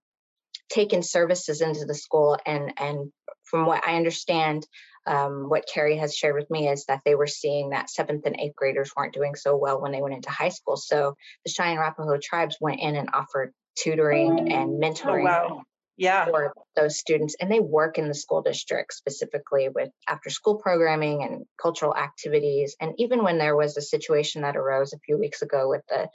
taken 0.70 1.02
services 1.02 1.60
into 1.60 1.84
the 1.84 1.94
school, 1.94 2.38
and 2.46 2.72
and 2.78 3.12
from 3.42 3.66
what 3.66 3.82
I 3.86 3.96
understand, 3.96 4.64
um, 5.06 5.48
what 5.48 5.66
Carrie 5.66 5.96
has 5.98 6.14
shared 6.14 6.36
with 6.36 6.48
me 6.48 6.68
is 6.68 6.84
that 6.86 7.00
they 7.04 7.16
were 7.16 7.26
seeing 7.26 7.70
that 7.70 7.90
seventh 7.90 8.24
and 8.24 8.38
eighth 8.38 8.54
graders 8.54 8.92
weren't 8.96 9.14
doing 9.14 9.34
so 9.34 9.56
well 9.56 9.80
when 9.82 9.90
they 9.90 10.00
went 10.00 10.14
into 10.14 10.30
high 10.30 10.50
school. 10.50 10.76
So 10.76 11.16
the 11.44 11.50
Cheyenne 11.50 11.76
Arapaho 11.78 12.18
tribes 12.22 12.56
went 12.60 12.80
in 12.80 12.94
and 12.94 13.10
offered 13.12 13.52
tutoring 13.76 14.52
and 14.52 14.70
Oh, 14.74 14.78
mentoring 14.78 15.24
wow. 15.24 15.62
Yeah. 15.96 16.24
for 16.26 16.54
those 16.74 16.98
students 16.98 17.36
and 17.40 17.50
they 17.50 17.60
work 17.60 17.98
in 17.98 18.08
the 18.08 18.14
school 18.14 18.42
district 18.42 18.94
specifically 18.94 19.68
with 19.68 19.90
after 20.08 20.30
school 20.30 20.56
programming 20.56 21.22
and 21.22 21.44
cultural 21.60 21.94
activities 21.94 22.76
and 22.80 22.94
even 22.98 23.22
when 23.22 23.38
there 23.38 23.54
was 23.56 23.76
a 23.76 23.82
situation 23.82 24.42
that 24.42 24.56
arose 24.56 24.92
a 24.94 24.98
few 25.00 25.18
weeks 25.18 25.42
ago 25.42 25.68
with 25.68 25.82
the 25.88 26.08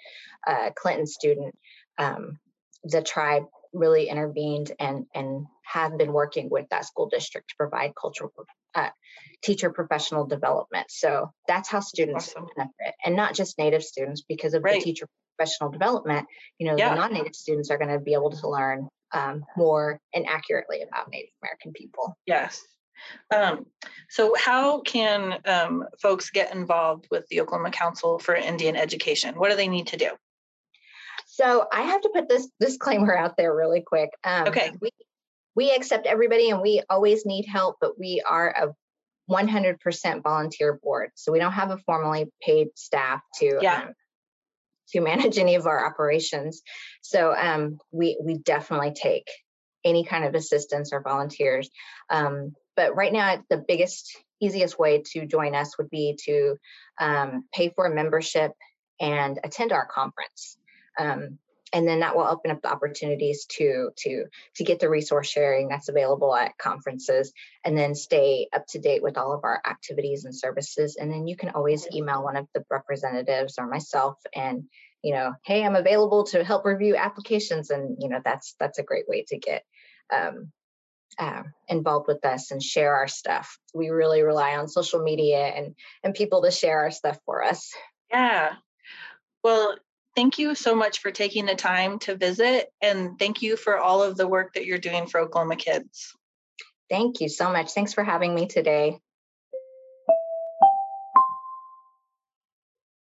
uh, 0.48 0.72
clinton 0.76 1.06
student 1.06 1.56
um, 2.00 2.40
the 2.84 3.02
tribe 3.02 3.44
really 3.74 4.10
intervened 4.10 4.72
and 4.80 5.06
and 5.14 5.46
have 5.64 5.98
been 5.98 6.12
working 6.14 6.50
with 6.50 6.66
that 6.70 6.86
school 6.86 7.08
district 7.10 7.50
to 7.50 7.56
provide 7.58 7.92
cultural 8.00 8.32
uh, 8.74 8.90
teacher 9.44 9.70
professional 9.70 10.26
development 10.26 10.88
so 10.90 11.32
that's 11.48 11.70
how 11.70 11.80
students 11.82 12.30
Awesome. 12.30 12.48
benefit 12.56 12.96
and 13.06 13.16
not 13.16 13.36
just 13.36 13.58
native 13.60 13.84
students 13.84 14.24
because 14.28 14.54
of 14.56 14.64
Right. 14.64 14.80
the 14.80 14.84
teacher 14.84 15.08
professional 15.38 15.70
development 15.70 16.26
you 16.58 16.68
know 16.68 16.76
Yeah. 16.78 16.90
the 16.90 16.96
non-native 16.96 17.36
students 17.36 17.70
are 17.70 17.78
going 17.78 17.92
to 17.92 18.00
be 18.00 18.14
able 18.14 18.32
to 18.32 18.50
learn 18.50 18.88
um, 19.14 19.46
more 19.56 20.00
and 20.14 20.26
accurately 20.28 20.82
about 20.82 21.10
Native 21.10 21.32
American 21.44 21.74
people. 21.74 22.18
Yes. 22.26 22.62
Um, 23.36 23.66
so, 24.10 24.34
how 24.38 24.82
can 24.82 25.40
um, 25.46 25.86
folks 26.02 26.30
get 26.32 26.54
involved 26.54 27.08
with 27.12 27.28
the 27.30 27.42
Oklahoma 27.42 27.72
Council 27.72 28.18
for 28.20 28.36
Indian 28.36 28.76
Education? 28.76 29.36
What 29.36 29.52
do 29.52 29.56
they 29.56 29.68
need 29.68 29.88
to 29.88 29.98
do? 29.98 30.10
So 31.26 31.68
I 31.72 31.82
have 31.82 32.02
to 32.02 32.10
put 32.14 32.28
this 32.30 32.50
disclaimer 32.60 33.16
out 33.16 33.38
there 33.38 33.56
really 33.56 33.82
quick. 33.82 34.10
Um, 34.24 34.48
Okay. 34.48 34.72
We, 34.82 34.90
we 35.56 35.72
accept 35.72 36.08
everybody 36.08 36.50
and 36.50 36.62
we 36.62 36.82
always 36.90 37.26
need 37.26 37.46
help, 37.46 37.78
but 37.80 38.00
we 38.00 38.24
are 38.28 38.50
a 38.50 38.74
100% 39.32 40.24
volunteer 40.24 40.80
board. 40.82 41.12
So 41.16 41.32
we 41.32 41.40
don't 41.40 41.52
have 41.52 41.70
a 41.70 41.78
formally 41.80 42.32
paid 42.42 42.70
staff 42.76 43.22
to 43.36 43.60
Yeah. 43.62 43.84
um, 43.84 43.94
to 44.90 45.02
manage 45.02 45.38
any 45.38 45.56
of 45.56 45.68
our 45.68 45.86
operations. 45.86 46.62
So 47.02 47.34
um, 47.36 47.80
we 47.92 48.18
we 48.24 48.38
definitely 48.38 48.94
take 48.94 49.28
any 49.84 50.04
kind 50.04 50.26
of 50.26 50.36
assistance 50.36 50.92
or 50.92 51.02
volunteers. 51.02 51.70
Um, 52.10 52.54
but 52.76 52.96
right 52.96 53.14
now, 53.14 53.44
the 53.50 53.64
biggest 53.68 54.18
easiest 54.40 54.78
way 54.78 55.04
to 55.14 55.26
join 55.26 55.56
us 55.56 55.78
would 55.78 55.90
be 55.90 56.18
to 56.26 56.58
um, 57.00 57.46
pay 57.54 57.70
for 57.70 57.86
a 57.86 57.94
membership 57.94 58.52
and 59.00 59.40
attend 59.44 59.72
our 59.72 59.88
conference. 59.88 60.58
Um, 61.00 61.40
and 61.74 61.88
then 61.88 62.00
that 62.00 62.16
will 62.16 62.26
open 62.26 62.52
up 62.52 62.62
the 62.62 62.72
opportunities 62.72 63.46
to 63.46 63.90
to 63.98 64.26
to 64.56 64.64
get 64.64 64.80
the 64.80 64.90
resource 64.90 65.28
sharing 65.28 65.68
that's 65.68 65.90
available 65.90 66.36
at 66.36 66.58
conferences 66.58 67.34
and 67.64 67.78
then 67.78 67.96
stay 67.96 68.48
up 68.54 68.66
to 68.68 68.80
date 68.80 69.04
with 69.04 69.18
all 69.18 69.34
of 69.34 69.44
our 69.44 69.62
activities 69.66 70.26
and 70.26 70.36
services. 70.36 70.96
And 70.96 71.12
then 71.12 71.28
you 71.28 71.36
can 71.36 71.50
always 71.50 71.88
email 71.94 72.24
one 72.24 72.38
of 72.38 72.48
the 72.54 72.64
representatives 72.70 73.56
or 73.58 73.68
myself 73.68 74.18
and 74.36 74.64
you 75.04 75.14
know 75.14 75.32
hey 75.46 75.64
i'm 75.64 75.76
available 75.76 76.24
to 76.24 76.44
help 76.44 76.66
review 76.66 76.96
applications 76.96 77.70
and 77.70 77.98
you 78.00 78.10
know 78.10 78.20
that's 78.26 78.56
that's 78.60 78.80
a 78.80 78.84
great 78.84 79.08
way 79.08 79.24
to 79.28 79.38
get 79.38 79.64
um, 80.12 80.52
uh, 81.20 81.44
involved 81.68 82.08
with 82.08 82.24
us 82.26 82.52
and 82.52 82.62
share 82.62 82.96
our 82.96 83.08
stuff. 83.08 83.58
We 83.74 83.90
really 83.90 84.22
rely 84.22 84.56
on 84.58 84.68
social 84.68 85.02
media 85.02 85.46
and 85.46 85.76
and 86.04 86.14
people 86.14 86.44
to 86.44 86.52
share 86.52 86.82
our 86.82 86.92
stuff 86.92 87.20
for 87.26 87.44
us. 87.44 87.74
Yeah. 88.12 88.54
Well, 89.44 89.76
thank 90.18 90.40
you 90.40 90.56
so 90.56 90.74
much 90.74 91.00
for 91.00 91.12
taking 91.12 91.46
the 91.46 91.54
time 91.54 92.00
to 92.00 92.16
visit, 92.16 92.74
and 92.82 93.20
thank 93.20 93.44
you 93.44 93.56
for 93.56 93.78
all 93.78 94.02
of 94.02 94.18
the 94.18 94.28
work 94.28 94.56
that 94.56 94.66
you're 94.66 94.80
doing 94.80 95.06
for 95.06 95.20
Oklahoma 95.20 95.56
kids. 95.56 96.16
thank 96.90 97.22
you 97.22 97.30
so 97.30 97.52
much 97.52 97.72
thanks 97.72 97.94
for 97.94 98.04
having 98.04 98.34
me 98.34 98.48
today 98.48 98.98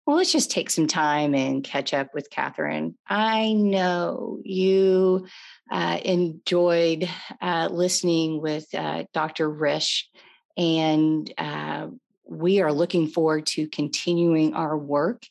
Well, 0.06 0.18
let's 0.18 0.34
just 0.34 0.52
take 0.52 0.70
some 0.70 0.88
time 0.88 1.34
and 1.34 1.63
catch 1.63 1.94
up 1.94 2.13
with 2.13 2.30
Catherine. 2.30 2.98
I 3.08 3.54
know 3.54 4.39
you 4.44 5.28
uh, 5.72 5.98
enjoyed 6.04 7.10
uh, 7.42 7.70
listening 7.72 8.42
with 8.42 8.66
uh, 8.76 9.06
Dr. 9.13 9.50
Risch, 9.50 10.04
and 10.58 11.34
uh, 11.38 11.88
we 12.30 12.60
are 12.60 12.74
looking 12.74 13.08
forward 13.08 13.46
to 13.48 13.70
continuing 13.70 14.56
our 14.56 14.78
work 14.78 15.24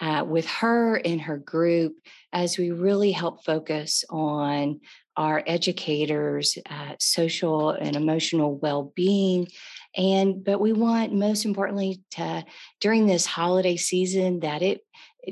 uh, 0.00 0.24
with 0.26 0.46
her 0.46 0.96
and 0.96 1.20
her 1.20 1.38
group 1.38 1.96
as 2.32 2.58
we 2.58 2.70
really 2.70 3.12
help 3.12 3.44
focus 3.44 4.04
on 4.10 4.80
our 5.16 5.42
educators' 5.46 6.56
uh, 6.70 6.92
social 7.00 7.70
and 7.70 7.96
emotional 7.96 8.56
well 8.56 8.92
being. 8.94 9.48
And, 9.96 10.44
but 10.44 10.60
we 10.60 10.72
want 10.72 11.12
most 11.12 11.44
importantly 11.44 12.02
to 12.12 12.44
during 12.80 13.06
this 13.06 13.26
holiday 13.26 13.76
season 13.76 14.40
that 14.40 14.62
it 14.62 14.82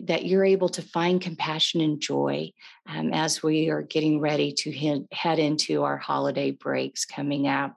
that 0.04 0.26
you're 0.26 0.44
able 0.44 0.68
to 0.68 0.82
find 0.82 1.20
compassion 1.20 1.80
and 1.80 2.00
joy 2.00 2.50
um, 2.88 3.14
as 3.14 3.42
we 3.42 3.70
are 3.70 3.82
getting 3.82 4.20
ready 4.20 4.52
to 4.52 4.72
head, 4.72 5.06
head 5.12 5.38
into 5.38 5.84
our 5.84 5.96
holiday 5.96 6.50
breaks 6.50 7.04
coming 7.04 7.46
up. 7.46 7.76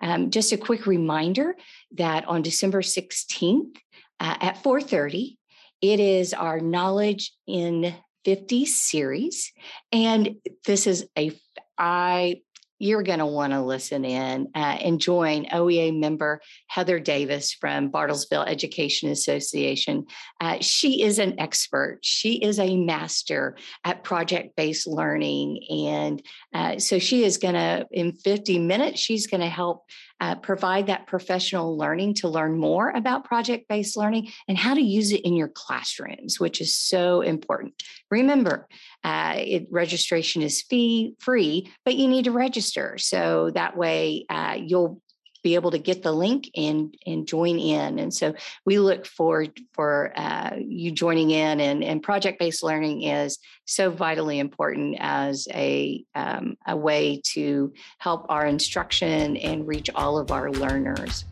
Um, 0.00 0.30
just 0.30 0.52
a 0.52 0.56
quick 0.56 0.86
reminder 0.86 1.56
that 1.96 2.26
on 2.26 2.42
December 2.42 2.80
16th 2.80 3.76
uh, 4.20 4.36
at 4.40 4.62
4:30, 4.62 5.36
it 5.82 6.00
is 6.00 6.34
our 6.34 6.60
Knowledge 6.60 7.32
in 7.46 7.94
50 8.24 8.66
series, 8.66 9.52
and 9.92 10.36
this 10.66 10.86
is 10.86 11.06
a 11.18 11.32
I 11.78 12.42
you're 12.80 13.02
going 13.02 13.18
to 13.18 13.26
want 13.26 13.52
to 13.52 13.60
listen 13.60 14.04
in 14.06 14.48
uh, 14.54 14.58
and 14.80 14.98
join 14.98 15.44
OEA 15.44 15.96
member 15.96 16.40
Heather 16.66 16.98
Davis 16.98 17.52
from 17.52 17.92
Bartlesville 17.92 18.48
Education 18.48 19.10
Association. 19.10 20.06
Uh, 20.40 20.56
she 20.62 21.02
is 21.02 21.18
an 21.18 21.38
expert. 21.38 21.98
She 22.00 22.36
is 22.36 22.58
a 22.58 22.76
master 22.76 23.56
at 23.84 24.02
project 24.02 24.56
based 24.56 24.86
learning. 24.86 25.62
And 25.68 26.22
uh, 26.54 26.78
so 26.78 26.98
she 26.98 27.22
is 27.22 27.36
going 27.36 27.54
to, 27.54 27.86
in 27.92 28.12
50 28.12 28.58
minutes, 28.58 28.98
she's 28.98 29.26
going 29.26 29.42
to 29.42 29.48
help 29.48 29.84
uh, 30.20 30.34
provide 30.36 30.86
that 30.86 31.06
professional 31.06 31.76
learning 31.76 32.14
to 32.14 32.28
learn 32.28 32.58
more 32.58 32.90
about 32.90 33.24
project 33.24 33.68
based 33.68 33.96
learning 33.96 34.28
and 34.48 34.58
how 34.58 34.74
to 34.74 34.80
use 34.80 35.12
it 35.12 35.22
in 35.22 35.34
your 35.34 35.48
classrooms, 35.48 36.38
which 36.38 36.60
is 36.60 36.76
so 36.76 37.20
important. 37.22 37.74
Remember, 38.10 38.68
uh, 39.02 39.34
it, 39.36 39.66
registration 39.70 40.42
is 40.42 40.62
fee 40.62 41.14
free, 41.18 41.70
but 41.84 41.96
you 41.96 42.08
need 42.08 42.24
to 42.24 42.32
register. 42.32 42.98
So 42.98 43.50
that 43.54 43.76
way 43.76 44.26
uh, 44.28 44.56
you'll 44.58 45.00
be 45.42 45.54
able 45.54 45.70
to 45.70 45.78
get 45.78 46.02
the 46.02 46.12
link 46.12 46.50
and 46.56 46.94
and 47.06 47.26
join 47.26 47.58
in. 47.58 47.98
And 47.98 48.12
so 48.12 48.34
we 48.64 48.78
look 48.78 49.06
forward 49.06 49.58
for 49.72 50.12
uh, 50.16 50.56
you 50.58 50.90
joining 50.90 51.30
in. 51.30 51.60
And, 51.60 51.82
and 51.82 52.02
project 52.02 52.38
based 52.38 52.62
learning 52.62 53.02
is 53.02 53.38
so 53.64 53.90
vitally 53.90 54.38
important 54.38 54.96
as 55.00 55.48
a 55.52 56.04
um, 56.14 56.56
a 56.66 56.76
way 56.76 57.20
to 57.32 57.72
help 57.98 58.26
our 58.28 58.46
instruction 58.46 59.36
and 59.36 59.66
reach 59.66 59.90
all 59.94 60.18
of 60.18 60.30
our 60.30 60.50
learners. 60.50 61.24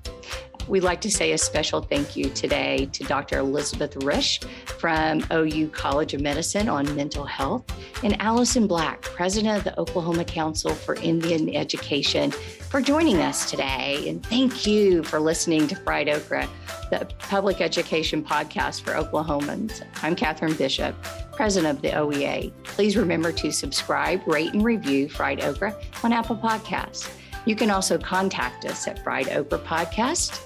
We'd 0.69 0.83
like 0.83 1.01
to 1.01 1.11
say 1.11 1.33
a 1.33 1.39
special 1.39 1.81
thank 1.81 2.17
you 2.17 2.27
today 2.31 2.89
to 2.93 3.05
Dr. 3.05 3.39
Elizabeth 3.39 3.95
Risch 3.97 4.45
from 4.67 5.25
OU 5.33 5.69
College 5.69 6.15
of 6.15 6.21
Medicine 6.21 6.69
on 6.69 6.95
mental 6.95 7.25
health 7.25 7.65
and 8.03 8.21
Allison 8.21 8.67
Black, 8.67 9.03
president 9.03 9.57
of 9.57 9.65
the 9.65 9.79
Oklahoma 9.79 10.25
Council 10.25 10.73
for 10.73 10.95
Indian 10.97 11.55
Education, 11.55 12.31
for 12.31 12.81
joining 12.81 13.19
us 13.19 13.51
today. 13.51 14.09
And 14.09 14.25
thank 14.27 14.67
you 14.67 15.03
for 15.03 15.19
listening 15.19 15.67
to 15.69 15.77
Fried 15.77 16.09
Okra, 16.09 16.49
the 16.91 17.09
public 17.19 17.61
education 17.61 18.23
podcast 18.23 18.83
for 18.83 18.93
Oklahomans. 18.93 19.83
I'm 20.03 20.15
Catherine 20.15 20.55
Bishop, 20.55 20.95
president 21.33 21.77
of 21.77 21.83
the 21.83 21.91
OEA. 21.91 22.53
Please 22.65 22.97
remember 22.97 23.33
to 23.33 23.51
subscribe, 23.51 24.27
rate, 24.27 24.53
and 24.53 24.65
review 24.65 25.09
Fried 25.09 25.43
Okra 25.43 25.75
on 26.03 26.13
Apple 26.13 26.37
Podcasts. 26.37 27.11
You 27.45 27.57
can 27.57 27.71
also 27.71 27.99
contact 27.99 28.65
us 28.65 28.87
at 28.87 29.03
Fried 29.03 29.29
Okra 29.31 29.59
Podcast 29.59 30.41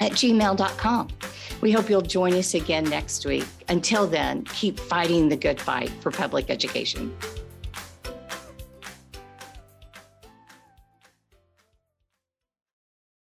at 0.00 0.12
gmail.com. 0.12 1.08
We 1.60 1.72
hope 1.72 1.90
you'll 1.90 2.00
join 2.00 2.32
us 2.34 2.54
again 2.54 2.84
next 2.84 3.26
week. 3.26 3.46
Until 3.68 4.06
then, 4.06 4.44
keep 4.44 4.78
fighting 4.78 5.28
the 5.28 5.36
good 5.36 5.60
fight 5.60 5.90
for 6.00 6.10
public 6.10 6.48
education. 6.48 7.14